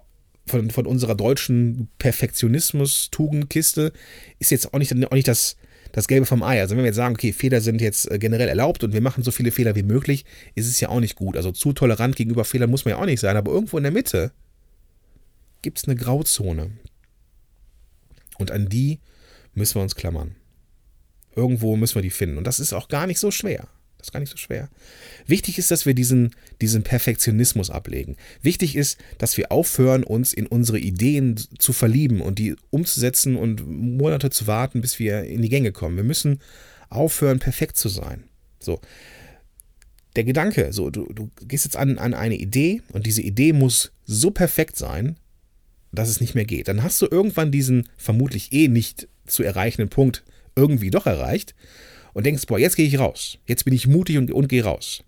von, 0.46 0.70
von 0.72 0.86
unserer 0.86 1.16
deutschen 1.16 1.90
Perfektionismus-Tugendkiste, 1.98 3.92
ist 4.40 4.52
jetzt 4.52 4.74
auch 4.74 4.80
nicht, 4.80 4.94
auch 5.06 5.12
nicht 5.12 5.28
das, 5.28 5.56
das 5.92 6.08
Gelbe 6.08 6.26
vom 6.26 6.44
Ei. 6.44 6.60
Also 6.62 6.76
wenn 6.76 6.84
wir 6.84 6.88
jetzt 6.88 6.96
sagen, 6.96 7.16
okay, 7.16 7.34
Fehler 7.34 7.62
sind 7.62 7.82
jetzt 7.82 8.10
äh, 8.12 8.20
generell 8.20 8.48
erlaubt 8.48 8.84
und 8.84 8.94
wir 8.94 9.02
machen 9.02 9.24
so 9.24 9.32
viele 9.32 9.52
Fehler 9.52 9.76
wie 9.76 9.84
möglich, 9.84 10.26
ist 10.56 10.68
es 10.68 10.80
ja 10.80 10.90
auch 10.90 11.00
nicht 11.00 11.16
gut. 11.16 11.38
Also 11.38 11.52
zu 11.52 11.74
tolerant 11.74 12.16
gegenüber 12.16 12.46
Fehlern 12.46 12.70
muss 12.70 12.86
man 12.86 12.94
ja 12.94 12.98
auch 13.02 13.06
nicht 13.06 13.20
sein, 13.20 13.38
aber 13.38 13.52
irgendwo 13.52 13.78
in 13.78 13.84
der 13.84 13.92
Mitte 13.92 14.32
gibt 15.62 15.80
es 15.80 15.86
eine 15.86 15.96
Grauzone. 15.96 16.72
Und 18.38 18.52
an 18.52 18.70
die 18.70 19.00
müssen 19.54 19.76
wir 19.76 19.82
uns 19.82 19.96
klammern. 19.96 20.36
Irgendwo 21.36 21.76
müssen 21.76 21.96
wir 21.96 22.02
die 22.02 22.10
finden. 22.10 22.38
Und 22.38 22.46
das 22.46 22.60
ist 22.60 22.74
auch 22.74 22.88
gar 22.88 23.08
nicht 23.08 23.20
so 23.20 23.32
schwer. 23.32 23.68
Das 24.00 24.08
ist 24.08 24.12
gar 24.14 24.22
nicht 24.22 24.32
so 24.32 24.38
schwer. 24.38 24.70
Wichtig 25.28 25.60
ist, 25.60 25.72
dass 25.72 25.86
wir 25.86 25.94
diesen, 25.94 26.34
diesen 26.62 26.84
Perfektionismus 26.84 27.70
ablegen. 27.70 28.16
Wichtig 28.42 28.78
ist, 28.78 28.98
dass 29.18 29.36
wir 29.36 29.52
aufhören, 29.52 30.06
uns 30.06 30.32
in 30.32 30.48
unsere 30.48 30.80
Ideen 30.80 31.36
zu 31.36 31.74
verlieben 31.74 32.22
und 32.22 32.40
die 32.40 32.56
umzusetzen 32.70 33.36
und 33.36 33.68
Monate 33.68 34.30
zu 34.30 34.48
warten, 34.48 34.80
bis 34.80 35.00
wir 35.00 35.26
in 35.26 35.42
die 35.42 35.50
Gänge 35.50 35.74
kommen. 35.74 35.98
Wir 35.98 36.06
müssen 36.06 36.40
aufhören, 36.90 37.40
perfekt 37.40 37.76
zu 37.76 37.90
sein. 37.90 38.24
So. 38.62 38.80
der 40.16 40.24
Gedanke, 40.24 40.72
so, 40.72 40.90
du, 40.90 41.12
du 41.14 41.30
gehst 41.46 41.66
jetzt 41.66 41.78
an, 41.78 41.98
an 41.98 42.14
eine 42.14 42.38
Idee 42.38 42.82
und 42.94 43.06
diese 43.06 43.22
Idee 43.22 43.52
muss 43.52 43.92
so 44.06 44.32
perfekt 44.32 44.78
sein, 44.78 45.18
dass 45.92 46.08
es 46.08 46.22
nicht 46.22 46.36
mehr 46.36 46.46
geht. 46.46 46.70
Dann 46.70 46.84
hast 46.84 47.02
du 47.02 47.08
irgendwann 47.10 47.52
diesen 47.52 47.90
vermutlich 47.98 48.54
eh 48.54 48.70
nicht 48.70 49.10
zu 49.28 49.44
erreichenden 49.44 49.90
Punkt 49.90 50.24
irgendwie 50.56 50.90
doch 50.90 51.06
erreicht 51.06 51.54
und 52.14 52.26
denkst, 52.26 52.46
boah, 52.48 52.60
jetzt 52.60 52.76
gehe 52.76 52.88
ich 52.88 53.00
raus. 53.00 53.38
Jetzt 53.46 53.66
bin 53.66 53.74
ich 53.74 53.88
mutig 53.88 54.18
und, 54.18 54.32
und 54.32 54.48
gehe 54.48 54.64
raus. 54.64 55.04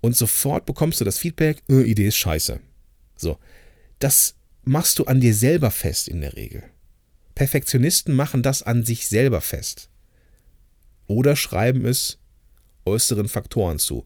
Und 0.00 0.16
sofort 0.16 0.66
bekommst 0.66 1.00
du 1.00 1.04
das 1.04 1.18
Feedback, 1.18 1.62
äh, 1.68 1.82
Idee 1.82 2.08
ist 2.08 2.16
scheiße. 2.16 2.60
So. 3.16 3.38
Das 3.98 4.34
machst 4.64 4.98
du 4.98 5.04
an 5.04 5.20
dir 5.20 5.34
selber 5.34 5.70
fest 5.70 6.08
in 6.08 6.20
der 6.20 6.36
Regel. 6.36 6.64
Perfektionisten 7.34 8.14
machen 8.14 8.42
das 8.42 8.62
an 8.62 8.84
sich 8.84 9.08
selber 9.08 9.40
fest. 9.40 9.88
Oder 11.06 11.36
schreiben 11.36 11.86
es 11.86 12.18
äußeren 12.84 13.28
Faktoren 13.28 13.78
zu, 13.78 14.04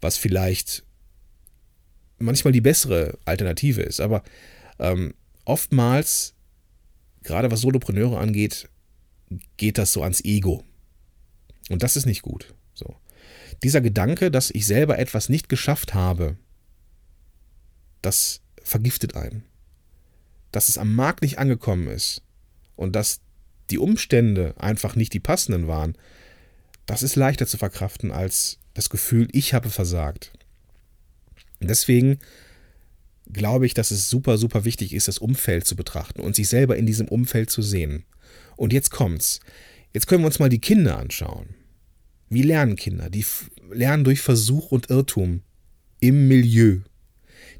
was 0.00 0.16
vielleicht 0.16 0.84
manchmal 2.18 2.52
die 2.52 2.60
bessere 2.60 3.18
Alternative 3.24 3.82
ist. 3.82 4.00
Aber 4.00 4.22
ähm, 4.78 5.14
oftmals, 5.44 6.34
gerade 7.22 7.50
was 7.50 7.60
Solopreneure 7.60 8.18
angeht, 8.18 8.68
geht 9.56 9.78
das 9.78 9.92
so 9.92 10.02
ans 10.02 10.24
Ego. 10.24 10.64
Und 11.70 11.82
das 11.82 11.96
ist 11.96 12.06
nicht 12.06 12.22
gut. 12.22 12.54
So. 12.74 12.96
Dieser 13.62 13.80
Gedanke, 13.80 14.30
dass 14.30 14.50
ich 14.50 14.66
selber 14.66 14.98
etwas 14.98 15.28
nicht 15.28 15.48
geschafft 15.48 15.94
habe, 15.94 16.36
das 18.02 18.40
vergiftet 18.62 19.16
einen. 19.16 19.44
Dass 20.52 20.68
es 20.68 20.78
am 20.78 20.94
Markt 20.94 21.22
nicht 21.22 21.38
angekommen 21.38 21.88
ist 21.88 22.22
und 22.76 22.94
dass 22.94 23.20
die 23.70 23.78
Umstände 23.78 24.54
einfach 24.58 24.94
nicht 24.94 25.12
die 25.12 25.20
passenden 25.20 25.66
waren, 25.68 25.96
das 26.86 27.02
ist 27.02 27.16
leichter 27.16 27.46
zu 27.46 27.56
verkraften 27.56 28.10
als 28.10 28.58
das 28.74 28.90
Gefühl, 28.90 29.28
ich 29.32 29.54
habe 29.54 29.70
versagt. 29.70 30.32
Deswegen 31.60 32.18
glaube 33.32 33.66
ich, 33.66 33.74
dass 33.74 33.90
es 33.90 34.10
super, 34.10 34.36
super 34.36 34.64
wichtig 34.64 34.92
ist, 34.92 35.08
das 35.08 35.18
Umfeld 35.18 35.66
zu 35.66 35.76
betrachten 35.76 36.20
und 36.20 36.36
sich 36.36 36.48
selber 36.48 36.76
in 36.76 36.84
diesem 36.86 37.08
Umfeld 37.08 37.50
zu 37.50 37.62
sehen. 37.62 38.04
Und 38.56 38.72
jetzt 38.72 38.90
kommt's. 38.90 39.40
Jetzt 39.94 40.08
können 40.08 40.22
wir 40.22 40.26
uns 40.26 40.40
mal 40.40 40.48
die 40.48 40.60
Kinder 40.60 40.98
anschauen. 40.98 41.54
Wie 42.28 42.42
lernen 42.42 42.74
Kinder? 42.74 43.08
Die 43.08 43.24
lernen 43.70 44.02
durch 44.02 44.20
Versuch 44.20 44.72
und 44.72 44.90
Irrtum 44.90 45.42
im 46.00 46.26
Milieu. 46.26 46.80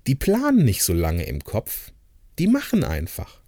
Die 0.08 0.16
planen 0.16 0.64
nicht 0.64 0.82
so 0.82 0.92
lange 0.92 1.24
im 1.26 1.44
Kopf, 1.44 1.92
die 2.40 2.48
machen 2.48 2.82
einfach. 2.82 3.40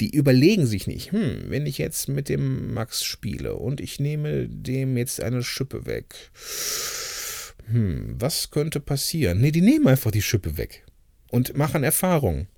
Die 0.00 0.14
überlegen 0.14 0.66
sich 0.66 0.86
nicht, 0.86 1.12
hm, 1.12 1.44
wenn 1.48 1.64
ich 1.64 1.78
jetzt 1.78 2.08
mit 2.08 2.28
dem 2.28 2.74
Max 2.74 3.02
spiele 3.04 3.54
und 3.54 3.80
ich 3.80 3.98
nehme 3.98 4.48
dem 4.48 4.98
jetzt 4.98 5.22
eine 5.22 5.42
Schippe 5.42 5.86
weg, 5.86 6.14
hm, 7.70 8.16
was 8.18 8.50
könnte 8.50 8.80
passieren? 8.80 9.40
Nee, 9.40 9.50
die 9.50 9.62
nehmen 9.62 9.88
einfach 9.88 10.10
die 10.10 10.22
Schippe 10.22 10.58
weg 10.58 10.84
und 11.30 11.56
machen 11.56 11.84
Erfahrungen. 11.84 12.48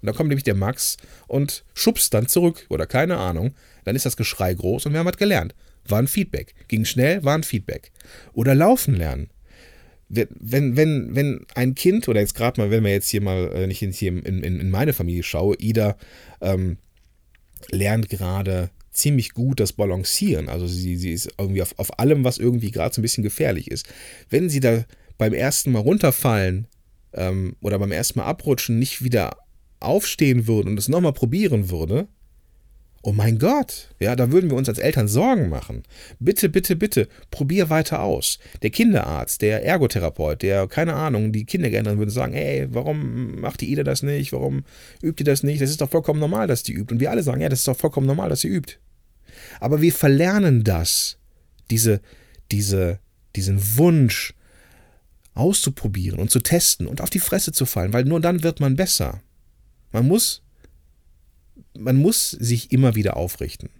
Und 0.00 0.06
dann 0.06 0.14
kommt 0.14 0.28
nämlich 0.28 0.44
der 0.44 0.54
Max 0.54 0.96
und 1.26 1.64
schubst 1.74 2.14
dann 2.14 2.28
zurück 2.28 2.66
oder 2.68 2.86
keine 2.86 3.18
Ahnung. 3.18 3.54
Dann 3.84 3.96
ist 3.96 4.06
das 4.06 4.16
Geschrei 4.16 4.54
groß 4.54 4.86
und 4.86 4.92
wir 4.92 5.00
haben 5.00 5.06
was 5.06 5.16
gelernt. 5.16 5.54
War 5.86 5.98
ein 5.98 6.08
Feedback. 6.08 6.54
Ging 6.68 6.84
schnell, 6.84 7.24
war 7.24 7.34
ein 7.34 7.42
Feedback. 7.42 7.90
Oder 8.32 8.54
laufen 8.54 8.94
lernen. 8.94 9.30
Wenn, 10.08 10.76
wenn, 10.76 11.14
wenn 11.14 11.46
ein 11.54 11.74
Kind, 11.74 12.08
oder 12.08 12.20
jetzt 12.20 12.34
gerade 12.34 12.60
mal, 12.60 12.70
wenn 12.70 12.84
wir 12.84 12.92
jetzt 12.92 13.08
hier 13.08 13.20
mal, 13.20 13.52
wenn 13.52 13.70
ich 13.70 13.78
hier 13.78 14.08
in, 14.08 14.42
in, 14.42 14.60
in 14.60 14.70
meine 14.70 14.94
Familie 14.94 15.22
schaue, 15.22 15.56
Ida 15.58 15.96
ähm, 16.40 16.78
lernt 17.70 18.08
gerade 18.08 18.70
ziemlich 18.90 19.32
gut 19.32 19.60
das 19.60 19.72
Balancieren. 19.72 20.48
Also 20.48 20.66
sie, 20.66 20.96
sie 20.96 21.12
ist 21.12 21.30
irgendwie 21.38 21.62
auf, 21.62 21.78
auf 21.78 21.98
allem, 21.98 22.24
was 22.24 22.38
irgendwie 22.38 22.70
gerade 22.70 22.94
so 22.94 23.00
ein 23.00 23.02
bisschen 23.02 23.24
gefährlich 23.24 23.70
ist. 23.70 23.86
Wenn 24.30 24.48
sie 24.48 24.60
da 24.60 24.84
beim 25.18 25.34
ersten 25.34 25.72
Mal 25.72 25.80
runterfallen 25.80 26.66
ähm, 27.12 27.56
oder 27.60 27.78
beim 27.78 27.92
ersten 27.92 28.18
Mal 28.18 28.26
abrutschen 28.26 28.78
nicht 28.78 29.02
wieder 29.02 29.36
aufstehen 29.80 30.46
würde 30.46 30.70
und 30.70 30.78
es 30.78 30.88
nochmal 30.88 31.12
probieren 31.12 31.70
würde, 31.70 32.08
oh 33.02 33.12
mein 33.12 33.38
Gott, 33.38 33.88
ja, 34.00 34.16
da 34.16 34.32
würden 34.32 34.50
wir 34.50 34.56
uns 34.56 34.68
als 34.68 34.78
Eltern 34.78 35.08
Sorgen 35.08 35.48
machen. 35.48 35.84
Bitte, 36.18 36.48
bitte, 36.48 36.76
bitte, 36.76 37.08
probier 37.30 37.70
weiter 37.70 38.02
aus. 38.02 38.38
Der 38.62 38.70
Kinderarzt, 38.70 39.40
der 39.40 39.64
Ergotherapeut, 39.64 40.42
der, 40.42 40.66
keine 40.66 40.94
Ahnung, 40.94 41.32
die 41.32 41.44
Kindergärtnerin 41.44 41.98
würden 41.98 42.10
sagen, 42.10 42.34
ey, 42.34 42.66
warum 42.70 43.40
macht 43.40 43.60
die 43.60 43.70
Ida 43.70 43.84
das 43.84 44.02
nicht? 44.02 44.32
Warum 44.32 44.64
übt 45.02 45.22
ihr 45.22 45.24
das 45.24 45.42
nicht? 45.42 45.62
Das 45.62 45.70
ist 45.70 45.80
doch 45.80 45.90
vollkommen 45.90 46.20
normal, 46.20 46.48
dass 46.48 46.64
die 46.64 46.72
übt. 46.72 46.92
Und 46.92 47.00
wir 47.00 47.10
alle 47.10 47.22
sagen, 47.22 47.40
ja, 47.40 47.48
das 47.48 47.60
ist 47.60 47.68
doch 47.68 47.76
vollkommen 47.76 48.06
normal, 48.06 48.28
dass 48.28 48.40
sie 48.40 48.48
übt. 48.48 48.74
Aber 49.60 49.80
wir 49.80 49.92
verlernen 49.92 50.64
das, 50.64 51.18
diese, 51.70 52.00
diese, 52.50 52.98
diesen 53.36 53.76
Wunsch 53.76 54.34
auszuprobieren 55.34 56.18
und 56.18 56.30
zu 56.30 56.40
testen 56.40 56.88
und 56.88 57.00
auf 57.00 57.10
die 57.10 57.20
Fresse 57.20 57.52
zu 57.52 57.64
fallen, 57.64 57.92
weil 57.92 58.04
nur 58.04 58.20
dann 58.20 58.42
wird 58.42 58.58
man 58.58 58.74
besser. 58.74 59.22
Man 59.92 60.06
muss, 60.06 60.42
man 61.76 61.96
muss 61.96 62.30
sich 62.30 62.72
immer 62.72 62.94
wieder 62.94 63.16
aufrichten. 63.16 63.70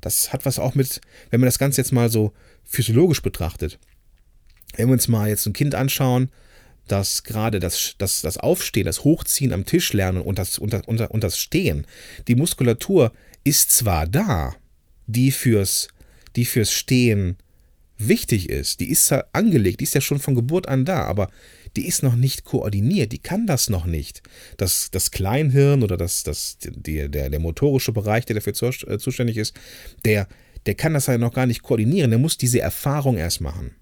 Das 0.00 0.32
hat 0.32 0.46
was 0.46 0.58
auch 0.58 0.74
mit, 0.74 1.00
wenn 1.30 1.40
man 1.40 1.48
das 1.48 1.58
Ganze 1.58 1.80
jetzt 1.80 1.92
mal 1.92 2.08
so 2.08 2.32
physiologisch 2.64 3.22
betrachtet. 3.22 3.78
Wenn 4.76 4.88
wir 4.88 4.92
uns 4.92 5.08
mal 5.08 5.28
jetzt 5.28 5.46
ein 5.46 5.52
Kind 5.52 5.74
anschauen, 5.74 6.30
das 6.86 7.24
gerade 7.24 7.60
das, 7.60 7.94
das, 7.98 8.22
das 8.22 8.38
Aufstehen, 8.38 8.86
das 8.86 9.04
Hochziehen 9.04 9.52
am 9.52 9.66
Tisch 9.66 9.92
lernen 9.92 10.22
und 10.22 10.38
das, 10.38 10.58
und, 10.58 10.74
und, 10.86 11.00
und 11.00 11.24
das 11.24 11.38
Stehen, 11.38 11.86
die 12.28 12.34
Muskulatur 12.34 13.12
ist 13.44 13.70
zwar 13.70 14.06
da, 14.06 14.54
die 15.06 15.30
fürs, 15.30 15.88
die 16.36 16.44
fürs 16.44 16.72
Stehen 16.72 17.36
wichtig 17.98 18.48
ist, 18.48 18.80
die 18.80 18.90
ist 18.90 19.10
ja 19.10 19.24
angelegt, 19.32 19.80
die 19.80 19.84
ist 19.84 19.94
ja 19.94 20.00
schon 20.00 20.20
von 20.20 20.34
Geburt 20.34 20.68
an 20.68 20.84
da, 20.84 21.04
aber 21.04 21.30
die 21.76 21.86
ist 21.86 22.02
noch 22.02 22.16
nicht 22.16 22.44
koordiniert, 22.44 23.12
die 23.12 23.18
kann 23.18 23.46
das 23.46 23.68
noch 23.68 23.86
nicht. 23.86 24.22
Das, 24.56 24.90
das 24.90 25.10
Kleinhirn 25.10 25.82
oder 25.82 25.96
das, 25.96 26.22
das, 26.22 26.58
die, 26.60 27.08
der, 27.08 27.30
der 27.30 27.40
motorische 27.40 27.92
Bereich, 27.92 28.24
der 28.24 28.40
dafür 28.40 28.54
äh, 28.86 28.98
zuständig 28.98 29.36
ist, 29.36 29.54
der, 30.04 30.28
der 30.66 30.74
kann 30.74 30.94
das 30.94 31.06
ja 31.06 31.18
noch 31.18 31.34
gar 31.34 31.46
nicht 31.46 31.62
koordinieren, 31.62 32.10
der 32.10 32.18
muss 32.18 32.38
diese 32.38 32.60
Erfahrung 32.60 33.16
erst 33.16 33.40
machen. 33.40 33.74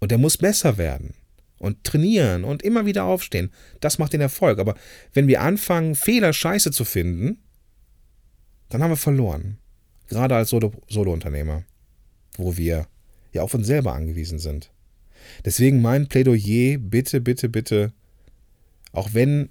Und 0.00 0.10
der 0.10 0.18
muss 0.18 0.36
besser 0.36 0.76
werden 0.76 1.14
und 1.58 1.82
trainieren 1.84 2.44
und 2.44 2.62
immer 2.62 2.84
wieder 2.84 3.04
aufstehen. 3.04 3.50
Das 3.80 3.98
macht 3.98 4.12
den 4.12 4.20
Erfolg. 4.20 4.58
Aber 4.58 4.74
wenn 5.12 5.28
wir 5.28 5.40
anfangen, 5.40 5.94
Fehler 5.94 6.32
scheiße 6.32 6.70
zu 6.72 6.84
finden, 6.84 7.42
dann 8.68 8.82
haben 8.82 8.90
wir 8.90 8.96
verloren. 8.96 9.58
Gerade 10.08 10.36
als 10.36 10.50
Solo-Unternehmer, 10.50 11.64
wo 12.36 12.56
wir 12.56 12.86
ja 13.34 13.42
auf 13.42 13.54
uns 13.54 13.66
selber 13.66 13.94
angewiesen 13.94 14.38
sind. 14.38 14.70
Deswegen 15.44 15.82
mein 15.82 16.08
Plädoyer, 16.08 16.78
bitte, 16.78 17.20
bitte, 17.20 17.48
bitte, 17.48 17.92
auch 18.92 19.10
wenn, 19.12 19.48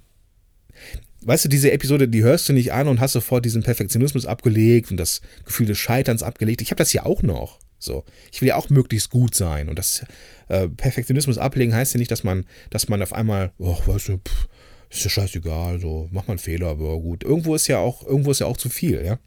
weißt 1.22 1.44
du, 1.44 1.48
diese 1.48 1.70
Episode, 1.72 2.08
die 2.08 2.22
hörst 2.22 2.48
du 2.48 2.52
nicht 2.52 2.72
an 2.72 2.88
und 2.88 3.00
hast 3.00 3.12
sofort 3.12 3.44
diesen 3.44 3.62
Perfektionismus 3.62 4.26
abgelegt 4.26 4.90
und 4.90 4.96
das 4.96 5.20
Gefühl 5.44 5.66
des 5.66 5.78
Scheiterns 5.78 6.22
abgelegt. 6.22 6.62
Ich 6.62 6.70
habe 6.70 6.78
das 6.78 6.92
ja 6.92 7.04
auch 7.04 7.22
noch. 7.22 7.60
So, 7.78 8.04
ich 8.32 8.40
will 8.40 8.48
ja 8.48 8.56
auch 8.56 8.70
möglichst 8.70 9.10
gut 9.10 9.34
sein 9.34 9.68
und 9.68 9.78
das 9.78 10.06
äh, 10.48 10.68
Perfektionismus 10.68 11.36
ablegen 11.36 11.74
heißt 11.74 11.92
ja 11.92 11.98
nicht, 11.98 12.10
dass 12.10 12.24
man, 12.24 12.46
dass 12.70 12.88
man 12.88 13.02
auf 13.02 13.12
einmal, 13.12 13.52
oh, 13.58 13.78
weißt 13.84 14.08
du, 14.08 14.16
pff, 14.18 14.48
ist 14.88 15.04
ja 15.04 15.10
scheißegal, 15.10 15.80
so 15.80 16.08
mach 16.10 16.26
mal 16.26 16.32
einen 16.32 16.38
Fehler, 16.38 16.68
aber 16.68 16.98
gut. 17.00 17.24
Irgendwo 17.24 17.54
ist 17.54 17.66
ja 17.66 17.78
auch, 17.78 18.06
irgendwo 18.06 18.30
ist 18.30 18.38
ja 18.38 18.46
auch 18.46 18.56
zu 18.56 18.70
viel, 18.70 19.04
ja. 19.04 19.18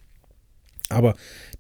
Aber 0.90 1.16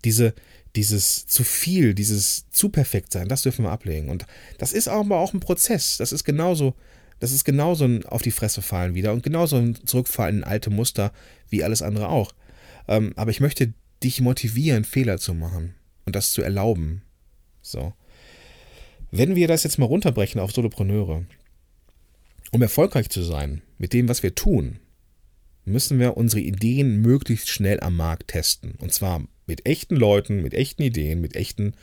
diese, 0.05 0.33
dieses 0.77 1.25
zu 1.25 1.43
viel, 1.43 1.95
dieses 1.95 2.49
zu 2.51 2.69
perfekt 2.69 3.11
sein, 3.11 3.27
das 3.27 3.41
dürfen 3.41 3.65
wir 3.65 3.71
ablegen. 3.71 4.09
Und 4.09 4.27
das 4.59 4.73
ist 4.73 4.87
aber 4.87 5.17
auch 5.17 5.33
ein 5.33 5.39
Prozess. 5.39 5.97
Das 5.97 6.11
ist 6.11 6.23
genauso, 6.23 6.75
das 7.19 7.31
ist 7.31 7.43
genauso 7.43 7.85
ein 7.85 8.05
auf 8.05 8.21
die 8.21 8.31
Fresse 8.31 8.61
fallen 8.61 8.93
wieder 8.93 9.11
und 9.11 9.23
genauso 9.23 9.57
ein 9.57 9.75
Zurückfallen 9.87 10.37
in 10.37 10.43
alte 10.43 10.69
Muster 10.69 11.11
wie 11.49 11.63
alles 11.63 11.81
andere 11.81 12.09
auch. 12.09 12.31
Ähm, 12.87 13.13
aber 13.15 13.31
ich 13.31 13.39
möchte 13.39 13.73
dich 14.03 14.21
motivieren, 14.21 14.83
Fehler 14.83 15.17
zu 15.17 15.33
machen 15.33 15.73
und 16.05 16.15
das 16.15 16.31
zu 16.31 16.43
erlauben. 16.43 17.01
So. 17.63 17.93
Wenn 19.09 19.35
wir 19.35 19.47
das 19.47 19.63
jetzt 19.63 19.79
mal 19.79 19.85
runterbrechen 19.85 20.39
auf 20.39 20.51
Solopreneure, 20.51 21.25
um 22.51 22.61
erfolgreich 22.61 23.09
zu 23.09 23.23
sein 23.23 23.63
mit 23.79 23.93
dem, 23.93 24.07
was 24.07 24.21
wir 24.21 24.35
tun, 24.35 24.79
müssen 25.65 25.97
wir 25.97 26.17
unsere 26.17 26.41
Ideen 26.41 27.01
möglichst 27.01 27.49
schnell 27.49 27.79
am 27.79 27.95
Markt 27.95 28.27
testen. 28.27 28.75
Und 28.77 28.93
zwar 28.93 29.23
mit 29.47 29.65
echten 29.65 29.95
Leuten, 29.95 30.43
mit 30.43 30.53
echten 30.53 30.83
Ideen, 30.83 31.19
mit 31.19 31.35
echten 31.35 31.73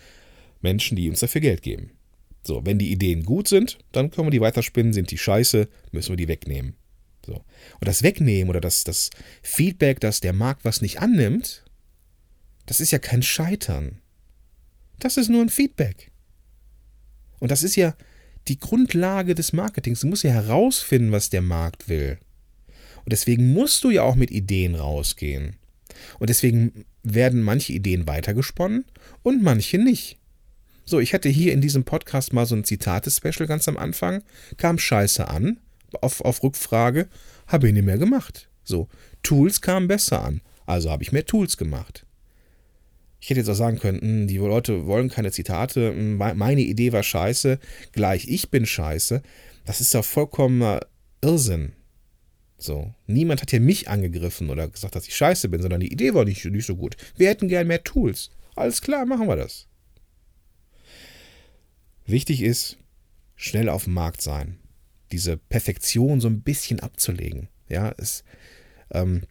Menschen, 0.60 0.96
die 0.96 1.08
uns 1.08 1.20
dafür 1.20 1.40
Geld 1.40 1.62
geben. 1.62 1.90
So, 2.46 2.64
wenn 2.64 2.78
die 2.78 2.92
Ideen 2.92 3.24
gut 3.24 3.48
sind, 3.48 3.78
dann 3.92 4.10
können 4.10 4.26
wir 4.26 4.30
die 4.30 4.40
weiterspinnen. 4.40 4.92
Sind 4.92 5.10
die 5.10 5.18
scheiße, 5.18 5.68
müssen 5.92 6.10
wir 6.10 6.16
die 6.16 6.28
wegnehmen. 6.28 6.76
So. 7.24 7.34
Und 7.34 7.88
das 7.88 8.02
Wegnehmen 8.02 8.50
oder 8.50 8.60
das, 8.60 8.84
das 8.84 9.10
Feedback, 9.42 10.00
dass 10.00 10.20
der 10.20 10.34
Markt 10.34 10.64
was 10.64 10.82
nicht 10.82 11.00
annimmt, 11.00 11.64
das 12.66 12.80
ist 12.80 12.90
ja 12.90 12.98
kein 12.98 13.22
Scheitern. 13.22 14.00
Das 14.98 15.16
ist 15.16 15.28
nur 15.28 15.42
ein 15.42 15.48
Feedback. 15.48 16.10
Und 17.40 17.50
das 17.50 17.62
ist 17.62 17.76
ja 17.76 17.96
die 18.48 18.58
Grundlage 18.58 19.34
des 19.34 19.52
Marketings. 19.52 20.00
Du 20.00 20.06
musst 20.06 20.22
ja 20.22 20.30
herausfinden, 20.30 21.12
was 21.12 21.30
der 21.30 21.42
Markt 21.42 21.88
will. 21.88 22.18
Und 23.04 23.12
deswegen 23.12 23.52
musst 23.52 23.84
du 23.84 23.90
ja 23.90 24.02
auch 24.02 24.14
mit 24.14 24.30
Ideen 24.30 24.74
rausgehen. 24.74 25.56
Und 26.18 26.30
deswegen 26.30 26.84
werden 27.04 27.42
manche 27.42 27.72
Ideen 27.72 28.06
weitergesponnen 28.08 28.84
und 29.22 29.42
manche 29.42 29.78
nicht. 29.78 30.18
So, 30.84 31.00
ich 31.00 31.14
hatte 31.14 31.28
hier 31.28 31.52
in 31.52 31.60
diesem 31.60 31.84
Podcast 31.84 32.32
mal 32.32 32.46
so 32.46 32.54
ein 32.54 32.64
Zitate-Special 32.64 33.46
ganz 33.46 33.68
am 33.68 33.76
Anfang, 33.76 34.22
kam 34.56 34.78
scheiße 34.78 35.28
an, 35.28 35.60
auf, 36.00 36.20
auf 36.20 36.42
Rückfrage, 36.42 37.08
habe 37.46 37.68
ich 37.68 37.72
nicht 37.72 37.86
mehr 37.86 37.98
gemacht. 37.98 38.48
So, 38.64 38.88
Tools 39.22 39.60
kamen 39.60 39.88
besser 39.88 40.22
an, 40.24 40.40
also 40.66 40.90
habe 40.90 41.02
ich 41.02 41.12
mehr 41.12 41.24
Tools 41.24 41.56
gemacht. 41.56 42.06
Ich 43.20 43.30
hätte 43.30 43.40
jetzt 43.40 43.48
auch 43.48 43.54
sagen 43.54 43.78
können, 43.78 44.00
hm, 44.00 44.26
die 44.26 44.36
Leute 44.36 44.86
wollen 44.86 45.08
keine 45.08 45.32
Zitate, 45.32 45.88
hm, 45.94 46.18
meine 46.18 46.60
Idee 46.60 46.92
war 46.92 47.02
scheiße, 47.02 47.58
gleich 47.92 48.28
ich 48.28 48.50
bin 48.50 48.66
scheiße. 48.66 49.22
Das 49.64 49.80
ist 49.80 49.94
doch 49.94 50.04
vollkommener 50.04 50.80
Irrsinn. 51.22 51.72
So, 52.56 52.94
niemand 53.06 53.42
hat 53.42 53.52
ja 53.52 53.60
mich 53.60 53.88
angegriffen 53.88 54.50
oder 54.50 54.68
gesagt, 54.68 54.94
dass 54.94 55.06
ich 55.06 55.16
scheiße 55.16 55.48
bin, 55.48 55.60
sondern 55.60 55.80
die 55.80 55.92
Idee 55.92 56.14
war 56.14 56.24
nicht, 56.24 56.44
nicht 56.44 56.66
so 56.66 56.76
gut. 56.76 56.96
Wir 57.16 57.28
hätten 57.28 57.48
gern 57.48 57.66
mehr 57.66 57.82
Tools. 57.82 58.30
Alles 58.54 58.80
klar, 58.80 59.06
machen 59.06 59.26
wir 59.26 59.36
das. 59.36 59.66
Wichtig 62.06 62.42
ist, 62.42 62.78
schnell 63.34 63.68
auf 63.68 63.84
dem 63.84 63.94
Markt 63.94 64.22
sein. 64.22 64.58
Diese 65.10 65.36
Perfektion 65.36 66.20
so 66.20 66.28
ein 66.28 66.42
bisschen 66.42 66.80
abzulegen. 66.80 67.48
Ja, 67.68 67.92
es, 67.98 68.24
ähm, 68.90 69.22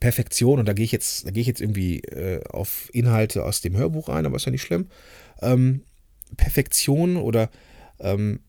Perfektion, 0.00 0.58
und 0.58 0.66
da 0.66 0.72
gehe 0.72 0.84
ich 0.84 0.92
jetzt, 0.92 1.26
da 1.26 1.30
gehe 1.30 1.40
ich 1.40 1.46
jetzt 1.46 1.60
irgendwie 1.60 2.00
äh, 2.00 2.42
auf 2.48 2.90
Inhalte 2.92 3.44
aus 3.44 3.60
dem 3.60 3.76
Hörbuch 3.76 4.08
ein, 4.08 4.26
aber 4.26 4.36
ist 4.36 4.44
ja 4.44 4.52
nicht 4.52 4.62
schlimm. 4.62 4.88
Ähm, 5.40 5.82
Perfektion 6.36 7.16
oder 7.16 7.50
ähm, 8.00 8.40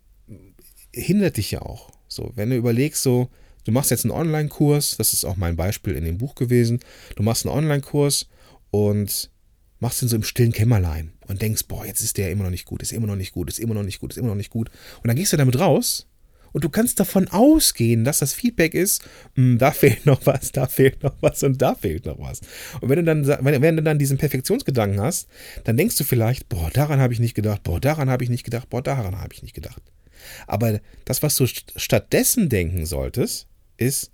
hindert 0.94 1.38
dich 1.38 1.52
ja 1.52 1.62
auch. 1.62 1.92
So, 2.08 2.32
wenn 2.36 2.50
du 2.50 2.56
überlegst, 2.56 3.04
so, 3.04 3.30
du 3.66 3.72
machst 3.72 3.92
jetzt 3.92 4.06
einen 4.06 4.12
Online-Kurs, 4.12 4.96
das 4.98 5.14
ist 5.14 5.26
auch 5.26 5.36
mein 5.36 5.56
Beispiel 5.56 5.96
in 5.96 6.06
dem 6.06 6.18
Buch 6.18 6.36
gewesen, 6.36 6.80
du 7.16 7.24
machst 7.24 7.46
einen 7.46 7.56
Online-Kurs 7.56 8.28
und 8.72 9.30
machst 9.80 10.02
ihn 10.02 10.08
so 10.08 10.16
im 10.16 10.24
stillen 10.24 10.54
Kämmerlein 10.54 11.14
und 11.28 11.42
denkst, 11.42 11.64
boah, 11.68 11.86
jetzt 11.86 12.02
ist 12.02 12.18
der 12.18 12.32
immer 12.32 12.44
noch 12.44 12.52
nicht 12.52 12.66
gut, 12.66 12.82
ist 12.82 12.94
immer 12.94 13.08
noch 13.08 13.16
nicht 13.16 13.34
gut, 13.34 13.50
ist 13.50 13.60
immer 13.60 13.74
noch 13.74 13.84
nicht 13.84 14.00
gut, 14.00 14.14
ist 14.14 14.18
immer 14.18 14.30
noch 14.30 14.36
nicht 14.36 14.50
gut. 14.50 14.70
Und 15.04 15.08
dann 15.08 15.16
gehst 15.16 15.34
du 15.34 15.38
damit 15.38 15.60
raus 15.60 16.08
und 16.54 16.64
du 16.64 16.70
kannst 16.70 17.00
davon 17.00 17.28
ausgehen, 17.28 18.06
dass 18.06 18.20
das 18.20 18.34
Feedback 18.34 18.74
ist, 18.74 19.04
hm, 19.34 19.58
da 19.58 19.72
fehlt 19.72 20.06
noch 20.06 20.26
was, 20.26 20.52
da 20.54 20.68
fehlt 20.68 21.04
noch 21.04 21.16
was 21.20 21.44
und 21.44 21.62
da 21.62 21.76
fehlt 21.76 22.06
noch 22.06 22.20
was. 22.20 22.42
Und 22.80 22.90
wenn 22.90 22.98
du 22.98 23.04
dann, 23.04 23.28
wenn, 23.28 23.62
wenn 23.62 23.76
du 23.76 23.84
dann 23.84 24.00
diesen 24.00 24.18
Perfektionsgedanken 24.18 25.02
hast, 25.02 25.28
dann 25.66 25.76
denkst 25.76 25.98
du 25.98 26.04
vielleicht, 26.04 26.48
boah, 26.48 26.70
daran 26.72 27.00
habe 27.00 27.14
ich 27.14 27.20
nicht 27.20 27.36
gedacht, 27.36 27.64
boah, 27.64 27.82
daran 27.82 28.10
habe 28.10 28.24
ich 28.24 28.30
nicht 28.30 28.46
gedacht, 28.46 28.70
boah, 28.70 28.82
daran 28.82 29.20
habe 29.20 29.34
ich 29.34 29.44
nicht 29.44 29.54
gedacht. 29.54 29.82
Aber 30.48 30.80
das, 31.04 31.22
was 31.22 31.36
du 31.36 31.46
stattdessen 31.46 32.50
denken 32.50 32.86
solltest, 32.86 33.48
ist, 33.78 34.12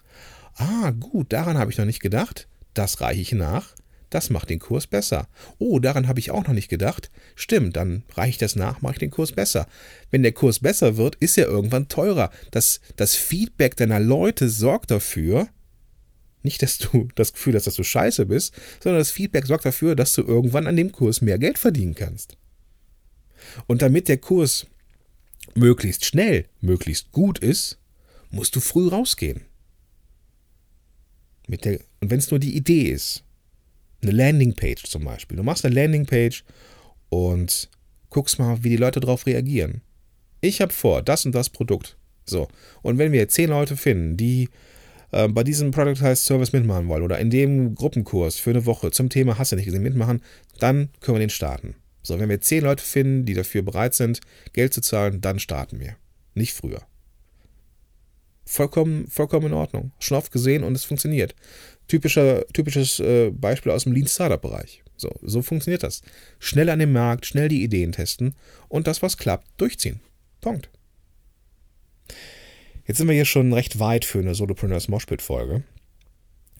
ah, 0.56 0.92
gut, 0.92 1.34
daran 1.34 1.58
habe 1.58 1.72
ich 1.72 1.78
noch 1.78 1.86
nicht 1.86 2.02
gedacht, 2.02 2.48
das 2.74 3.02
reiche 3.02 3.22
ich 3.22 3.32
nach 3.34 3.76
das 4.12 4.30
macht 4.30 4.50
den 4.50 4.60
Kurs 4.60 4.88
besser. 4.88 5.28
Oh, 5.58 5.80
daran 5.80 6.08
habe 6.08 6.20
ich 6.20 6.32
auch 6.32 6.46
noch 6.46 6.54
nicht 6.54 6.68
gedacht. 6.68 7.10
Stimmt, 7.34 7.78
dann 7.78 8.04
reiche 8.14 8.32
ich 8.32 8.38
das 8.38 8.58
nach, 8.58 8.82
mache 8.82 8.94
ich 8.94 9.00
den 9.00 9.10
Kurs 9.10 9.32
besser. 9.32 9.68
Wenn 10.12 10.22
der 10.22 10.34
Kurs 10.34 10.60
besser 10.60 10.98
wird, 10.98 11.16
ist 11.16 11.38
er 11.38 11.48
irgendwann 11.48 11.88
teurer. 11.88 12.30
Das, 12.52 12.82
das 12.98 13.16
Feedback 13.16 13.78
deiner 13.78 14.02
Leute 14.02 14.50
sorgt 14.50 14.92
dafür, 14.92 15.48
nicht, 16.44 16.62
dass 16.62 16.78
du 16.78 17.08
das 17.16 17.34
Gefühl 17.34 17.56
hast, 17.56 17.68
dass 17.68 17.76
du 17.76 17.84
scheiße 17.84 18.26
bist, 18.26 18.54
sondern 18.82 19.00
das 19.00 19.12
Feedback 19.12 19.46
sorgt 19.46 19.66
dafür, 19.66 19.96
dass 19.96 20.12
du 20.14 20.24
irgendwann 20.24 20.68
an 20.68 20.76
dem 20.76 20.92
Kurs 20.92 21.22
mehr 21.22 21.40
Geld 21.40 21.58
verdienen 21.58 21.96
kannst. 21.96 22.36
Und 23.68 23.82
damit 23.82 24.10
der 24.10 24.18
Kurs 24.18 24.68
möglichst 25.56 26.04
schnell, 26.04 26.46
möglichst 26.60 27.14
gut 27.14 27.40
ist, 27.40 27.80
musst 28.30 28.56
du 28.58 28.60
früh 28.60 28.90
rausgehen. 28.90 29.46
Mit 31.52 31.66
der, 31.66 31.82
und 32.00 32.10
wenn 32.10 32.20
es 32.20 32.32
nur 32.32 32.40
die 32.40 32.56
Idee 32.56 32.84
ist, 32.84 33.26
eine 34.02 34.14
Landingpage 34.14 34.84
zum 34.84 35.04
Beispiel. 35.04 35.36
Du 35.36 35.44
machst 35.44 35.66
eine 35.66 35.76
Landingpage 35.76 36.46
und 37.10 37.70
guckst 38.10 38.40
mal, 38.40 38.64
wie 38.64 38.70
die 38.70 38.78
Leute 38.78 39.02
darauf 39.02 39.26
reagieren. 39.26 39.82
Ich 40.40 40.62
habe 40.62 40.72
vor, 40.72 41.02
das 41.02 41.26
und 41.26 41.36
das 41.36 41.50
Produkt. 41.50 41.98
So. 42.26 42.48
Und 42.84 43.00
wenn 43.00 43.12
wir 43.12 43.28
zehn 43.28 43.50
Leute 43.50 43.76
finden, 43.76 44.16
die 44.16 44.48
äh, 45.12 45.28
bei 45.28 45.44
diesem 45.44 45.72
Productized 45.72 46.24
Service 46.24 46.54
mitmachen 46.54 46.88
wollen 46.88 47.04
oder 47.04 47.20
in 47.20 47.30
dem 47.30 47.76
Gruppenkurs 47.76 48.38
für 48.38 48.52
eine 48.52 48.66
Woche 48.66 48.92
zum 48.92 49.10
Thema 49.10 49.38
Hast 49.38 49.52
du 49.52 49.58
nicht 49.58 49.66
gesehen 49.66 49.84
mitmachen, 49.84 50.22
dann 50.60 50.88
können 51.02 51.18
wir 51.18 51.26
den 51.26 51.30
starten. 51.30 51.76
So, 52.02 52.18
wenn 52.18 52.30
wir 52.30 52.40
zehn 52.40 52.64
Leute 52.64 52.82
finden, 52.82 53.26
die 53.26 53.34
dafür 53.34 53.62
bereit 53.62 53.94
sind, 53.94 54.22
Geld 54.54 54.74
zu 54.74 54.80
zahlen, 54.80 55.20
dann 55.20 55.38
starten 55.38 55.82
wir. 55.82 55.98
Nicht 56.34 56.54
früher. 56.54 56.82
Vollkommen, 58.46 59.08
vollkommen 59.08 59.48
in 59.48 59.54
Ordnung. 59.54 59.92
Schon 60.00 60.18
oft 60.18 60.32
gesehen 60.32 60.64
und 60.64 60.76
es 60.76 60.84
funktioniert. 60.84 61.36
Typischer, 61.88 62.46
typisches 62.54 63.00
äh, 63.00 63.30
Beispiel 63.32 63.72
aus 63.72 63.84
dem 63.84 63.94
Lean 63.94 64.08
Startup 64.08 64.42
Bereich. 64.42 64.84
So, 64.98 65.10
so 65.22 65.42
funktioniert 65.42 65.84
das. 65.84 66.02
Schnell 66.40 66.70
an 66.70 66.80
den 66.80 66.92
Markt, 66.92 67.26
schnell 67.26 67.50
die 67.50 67.64
Ideen 67.64 67.92
testen 67.92 68.36
und 68.68 68.88
das, 68.88 69.02
was 69.02 69.18
klappt, 69.18 69.48
durchziehen. 69.58 70.00
Punkt. 70.42 70.70
Jetzt 72.86 72.98
sind 72.98 73.08
wir 73.08 73.16
hier 73.16 73.26
schon 73.26 73.54
recht 73.54 73.80
weit 73.80 74.06
für 74.06 74.20
eine 74.20 74.36
Solopreneurs 74.36 74.88
Moshpit 74.88 75.22
Folge. 75.22 75.64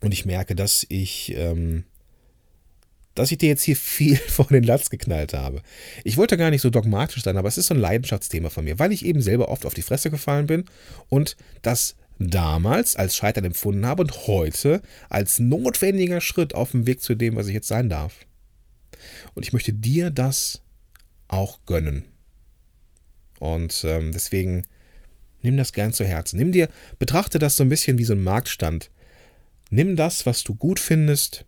Und 0.02 0.14
ich 0.14 0.26
merke, 0.26 0.56
dass 0.56 0.86
ich, 0.90 1.34
ähm, 1.36 1.84
dass 3.16 3.32
ich 3.32 3.38
dir 3.38 3.50
jetzt 3.50 3.64
hier 3.64 3.76
viel 3.76 4.16
vor 4.28 4.48
den 4.48 4.64
Latz 4.64 4.90
geknallt 4.90 5.34
habe. 5.34 5.62
Ich 6.04 6.18
wollte 6.18 6.38
gar 6.38 6.50
nicht 6.50 6.62
so 6.62 6.70
dogmatisch 6.70 7.24
sein, 7.24 7.38
aber 7.38 7.48
es 7.48 7.58
ist 7.58 7.68
so 7.68 7.74
ein 7.74 7.80
Leidenschaftsthema 7.80 8.50
von 8.50 8.66
mir, 8.66 8.80
weil 8.80 8.92
ich 8.92 9.06
eben 9.06 9.22
selber 9.22 9.50
oft 9.50 9.66
auf 9.66 9.74
die 9.74 9.82
Fresse 9.82 10.10
gefallen 10.10 10.48
bin 10.48 10.66
und 11.10 11.36
das 11.62 11.96
damals 12.20 12.96
als 12.96 13.16
Scheitern 13.16 13.46
empfunden 13.46 13.86
habe 13.86 14.04
und 14.04 14.28
heute 14.28 14.82
als 15.10 15.40
notwendiger 15.40 16.22
Schritt 16.22 16.54
auf 16.54 16.72
dem 16.72 16.86
Weg 16.86 17.02
zu 17.02 17.16
dem, 17.16 17.36
was 17.36 17.48
ich 17.48 17.54
jetzt 17.54 17.68
sein 17.68 17.90
darf. 17.90 18.26
Und 19.34 19.44
ich 19.46 19.54
möchte 19.54 19.74
dir 19.74 20.12
das 20.12 20.62
auch 21.28 21.60
gönnen. 21.66 22.06
Und 23.40 23.84
ähm, 23.88 24.12
deswegen 24.12 24.68
nimm 25.42 25.58
das 25.58 25.74
gern 25.74 25.94
zu 25.94 26.06
Herzen. 26.06 26.38
Nimm 26.38 26.52
dir, 26.52 26.70
betrachte 27.00 27.40
das 27.40 27.56
so 27.56 27.64
ein 27.64 27.70
bisschen 27.70 27.98
wie 27.98 28.04
so 28.04 28.14
ein 28.14 28.24
Marktstand. 28.24 28.92
Nimm 29.72 29.96
das, 29.96 30.26
was 30.26 30.44
du 30.44 30.54
gut 30.54 30.80
findest, 30.80 31.46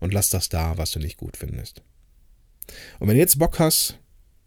und 0.00 0.12
lass 0.12 0.30
das 0.30 0.48
da, 0.48 0.78
was 0.78 0.90
du 0.92 0.98
nicht 0.98 1.16
gut 1.16 1.36
findest. 1.36 1.82
Und 2.98 3.08
wenn 3.08 3.16
du 3.16 3.20
jetzt 3.20 3.38
Bock 3.38 3.58
hast, 3.58 3.98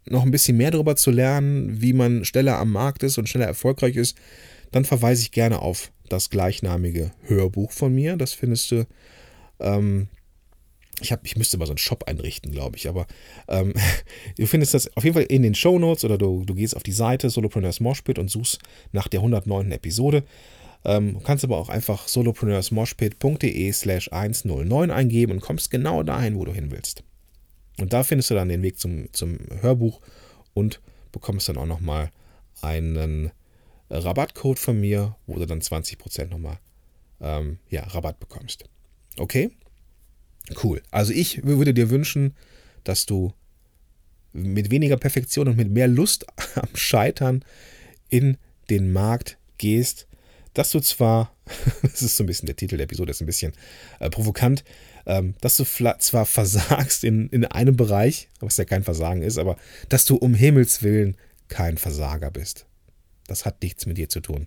noch 0.06 0.22
ein 0.22 0.30
bisschen 0.30 0.56
mehr 0.56 0.70
darüber 0.70 0.96
zu 0.96 1.10
lernen, 1.10 1.80
wie 1.80 1.92
man 1.92 2.24
schneller 2.24 2.58
am 2.58 2.72
Markt 2.72 3.02
ist 3.02 3.18
und 3.18 3.28
schneller 3.28 3.46
erfolgreich 3.46 3.96
ist, 3.96 4.16
dann 4.70 4.84
verweise 4.84 5.22
ich 5.22 5.30
gerne 5.30 5.60
auf 5.60 5.92
das 6.08 6.30
gleichnamige 6.30 7.12
Hörbuch 7.22 7.72
von 7.72 7.94
mir. 7.94 8.16
Das 8.16 8.32
findest 8.32 8.70
du. 8.70 8.86
Ähm, 9.60 10.08
ich, 11.00 11.10
hab, 11.12 11.24
ich 11.24 11.36
müsste 11.36 11.56
mal 11.56 11.66
so 11.66 11.72
einen 11.72 11.78
Shop 11.78 12.04
einrichten, 12.06 12.52
glaube 12.52 12.76
ich, 12.76 12.88
aber 12.88 13.06
ähm, 13.48 13.72
du 14.38 14.46
findest 14.46 14.74
das 14.74 14.94
auf 14.96 15.04
jeden 15.04 15.14
Fall 15.14 15.24
in 15.24 15.42
den 15.42 15.54
Show 15.54 15.78
Notes 15.78 16.04
oder 16.04 16.18
du, 16.18 16.44
du 16.44 16.54
gehst 16.54 16.76
auf 16.76 16.82
die 16.82 16.92
Seite 16.92 17.30
Solopreneurs 17.30 17.80
Moshpit 17.80 18.18
und 18.18 18.30
suchst 18.30 18.58
nach 18.92 19.08
der 19.08 19.20
109. 19.20 19.72
Episode. 19.72 20.24
Ähm, 20.84 21.22
kannst 21.22 21.44
aber 21.44 21.58
auch 21.58 21.68
einfach 21.68 22.08
solopreneursmoshpit.de 22.08 23.72
slash 23.72 24.10
109 24.12 24.90
eingeben 24.90 25.32
und 25.32 25.40
kommst 25.40 25.70
genau 25.70 26.02
dahin, 26.02 26.36
wo 26.36 26.44
du 26.44 26.52
hin 26.52 26.70
willst. 26.70 27.04
Und 27.78 27.92
da 27.92 28.02
findest 28.02 28.30
du 28.30 28.34
dann 28.34 28.48
den 28.48 28.62
Weg 28.62 28.78
zum, 28.78 29.12
zum 29.12 29.38
Hörbuch 29.60 30.00
und 30.54 30.80
bekommst 31.12 31.48
dann 31.48 31.56
auch 31.56 31.66
nochmal 31.66 32.10
einen 32.60 33.30
Rabattcode 33.90 34.58
von 34.58 34.80
mir, 34.80 35.16
wo 35.26 35.38
du 35.38 35.46
dann 35.46 35.60
20% 35.60 36.26
nochmal 36.26 36.58
ähm, 37.20 37.58
ja, 37.68 37.84
Rabatt 37.84 38.18
bekommst. 38.18 38.64
Okay? 39.16 39.50
Cool. 40.62 40.82
Also 40.90 41.12
ich 41.12 41.44
würde 41.44 41.74
dir 41.74 41.90
wünschen, 41.90 42.34
dass 42.84 43.06
du 43.06 43.32
mit 44.32 44.70
weniger 44.70 44.96
Perfektion 44.96 45.48
und 45.48 45.56
mit 45.56 45.70
mehr 45.70 45.88
Lust 45.88 46.26
am 46.56 46.74
Scheitern 46.74 47.44
in 48.08 48.38
den 48.70 48.92
Markt 48.92 49.38
gehst, 49.58 50.06
dass 50.54 50.70
du 50.70 50.80
zwar, 50.80 51.34
das 51.82 52.02
ist 52.02 52.16
so 52.16 52.24
ein 52.24 52.26
bisschen 52.26 52.46
der 52.46 52.56
Titel 52.56 52.76
der 52.76 52.84
Episode, 52.84 53.10
ist 53.10 53.20
ein 53.20 53.26
bisschen 53.26 53.52
äh, 54.00 54.10
provokant, 54.10 54.64
ähm, 55.06 55.34
dass 55.40 55.56
du 55.56 55.64
zwar 55.64 56.26
versagst 56.26 57.04
in, 57.04 57.28
in 57.28 57.44
einem 57.44 57.76
Bereich, 57.76 58.28
was 58.40 58.56
ja 58.56 58.64
kein 58.64 58.84
Versagen 58.84 59.22
ist, 59.22 59.38
aber 59.38 59.56
dass 59.88 60.04
du 60.04 60.16
um 60.16 60.34
Himmels 60.34 60.82
Willen 60.82 61.16
kein 61.48 61.78
Versager 61.78 62.30
bist. 62.30 62.66
Das 63.26 63.44
hat 63.44 63.62
nichts 63.62 63.86
mit 63.86 63.98
dir 63.98 64.08
zu 64.08 64.20
tun. 64.20 64.46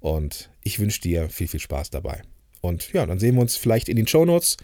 Und 0.00 0.50
ich 0.62 0.78
wünsche 0.78 1.00
dir 1.00 1.28
viel, 1.28 1.48
viel 1.48 1.60
Spaß 1.60 1.90
dabei. 1.90 2.22
Und 2.60 2.92
ja, 2.92 3.06
dann 3.06 3.18
sehen 3.18 3.36
wir 3.36 3.42
uns 3.42 3.56
vielleicht 3.56 3.88
in 3.88 3.96
den 3.96 4.06
Shownotes, 4.06 4.56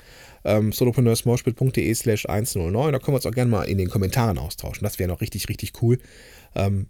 ähm, 0.45 0.73
solopreneursmorspiel.de 0.73 1.95
slash 1.95 2.27
109. 2.27 2.93
Da 2.93 2.99
können 2.99 3.15
wir 3.15 3.17
uns 3.17 3.27
auch 3.27 3.33
gerne 3.33 3.51
mal 3.51 3.65
in 3.65 3.79
den 3.79 3.89
Kommentaren 3.89 4.39
austauschen. 4.39 4.85
Das 4.85 4.99
wäre 4.99 5.09
noch 5.09 5.21
richtig, 5.21 5.49
richtig 5.49 5.83
cool. 5.83 5.99
Ähm, 6.55 6.89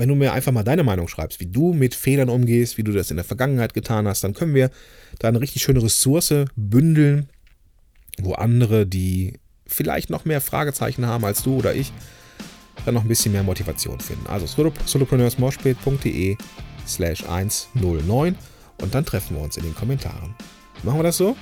wenn 0.00 0.08
du 0.08 0.14
mir 0.14 0.32
einfach 0.32 0.50
mal 0.50 0.64
deine 0.64 0.82
Meinung 0.82 1.08
schreibst, 1.08 1.40
wie 1.40 1.46
du 1.46 1.74
mit 1.74 1.94
Fehlern 1.94 2.30
umgehst, 2.30 2.78
wie 2.78 2.82
du 2.82 2.90
das 2.90 3.10
in 3.10 3.16
der 3.16 3.24
Vergangenheit 3.24 3.74
getan 3.74 4.08
hast, 4.08 4.24
dann 4.24 4.32
können 4.32 4.54
wir 4.54 4.70
da 5.18 5.28
eine 5.28 5.42
richtig 5.42 5.62
schöne 5.62 5.82
Ressource 5.82 6.46
bündeln, 6.56 7.28
wo 8.18 8.32
andere, 8.32 8.86
die 8.86 9.34
vielleicht 9.66 10.08
noch 10.08 10.24
mehr 10.24 10.40
Fragezeichen 10.40 11.04
haben 11.06 11.26
als 11.26 11.42
du 11.42 11.56
oder 11.56 11.74
ich, 11.74 11.92
dann 12.86 12.94
noch 12.94 13.02
ein 13.02 13.08
bisschen 13.08 13.32
mehr 13.32 13.42
Motivation 13.42 14.00
finden. 14.00 14.26
Also 14.26 14.46
solopreneursmoshpit.de 14.46 16.36
slash 16.86 17.24
109 17.28 18.36
und 18.80 18.94
dann 18.94 19.04
treffen 19.04 19.36
wir 19.36 19.42
uns 19.42 19.58
in 19.58 19.64
den 19.64 19.74
Kommentaren. 19.74 20.34
Machen 20.82 20.98
wir 20.98 21.04
das 21.04 21.18
so? 21.18 21.36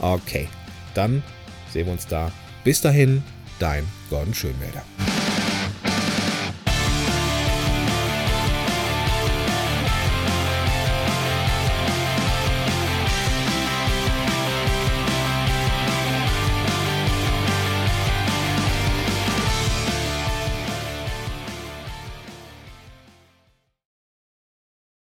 Okay, 0.00 0.46
dann 0.94 1.22
sehen 1.72 1.86
wir 1.86 1.92
uns 1.94 2.06
da. 2.06 2.30
Bis 2.64 2.82
dahin, 2.82 3.22
dein 3.58 3.86
Gordon 4.10 4.34
Schönwälder. 4.34 4.84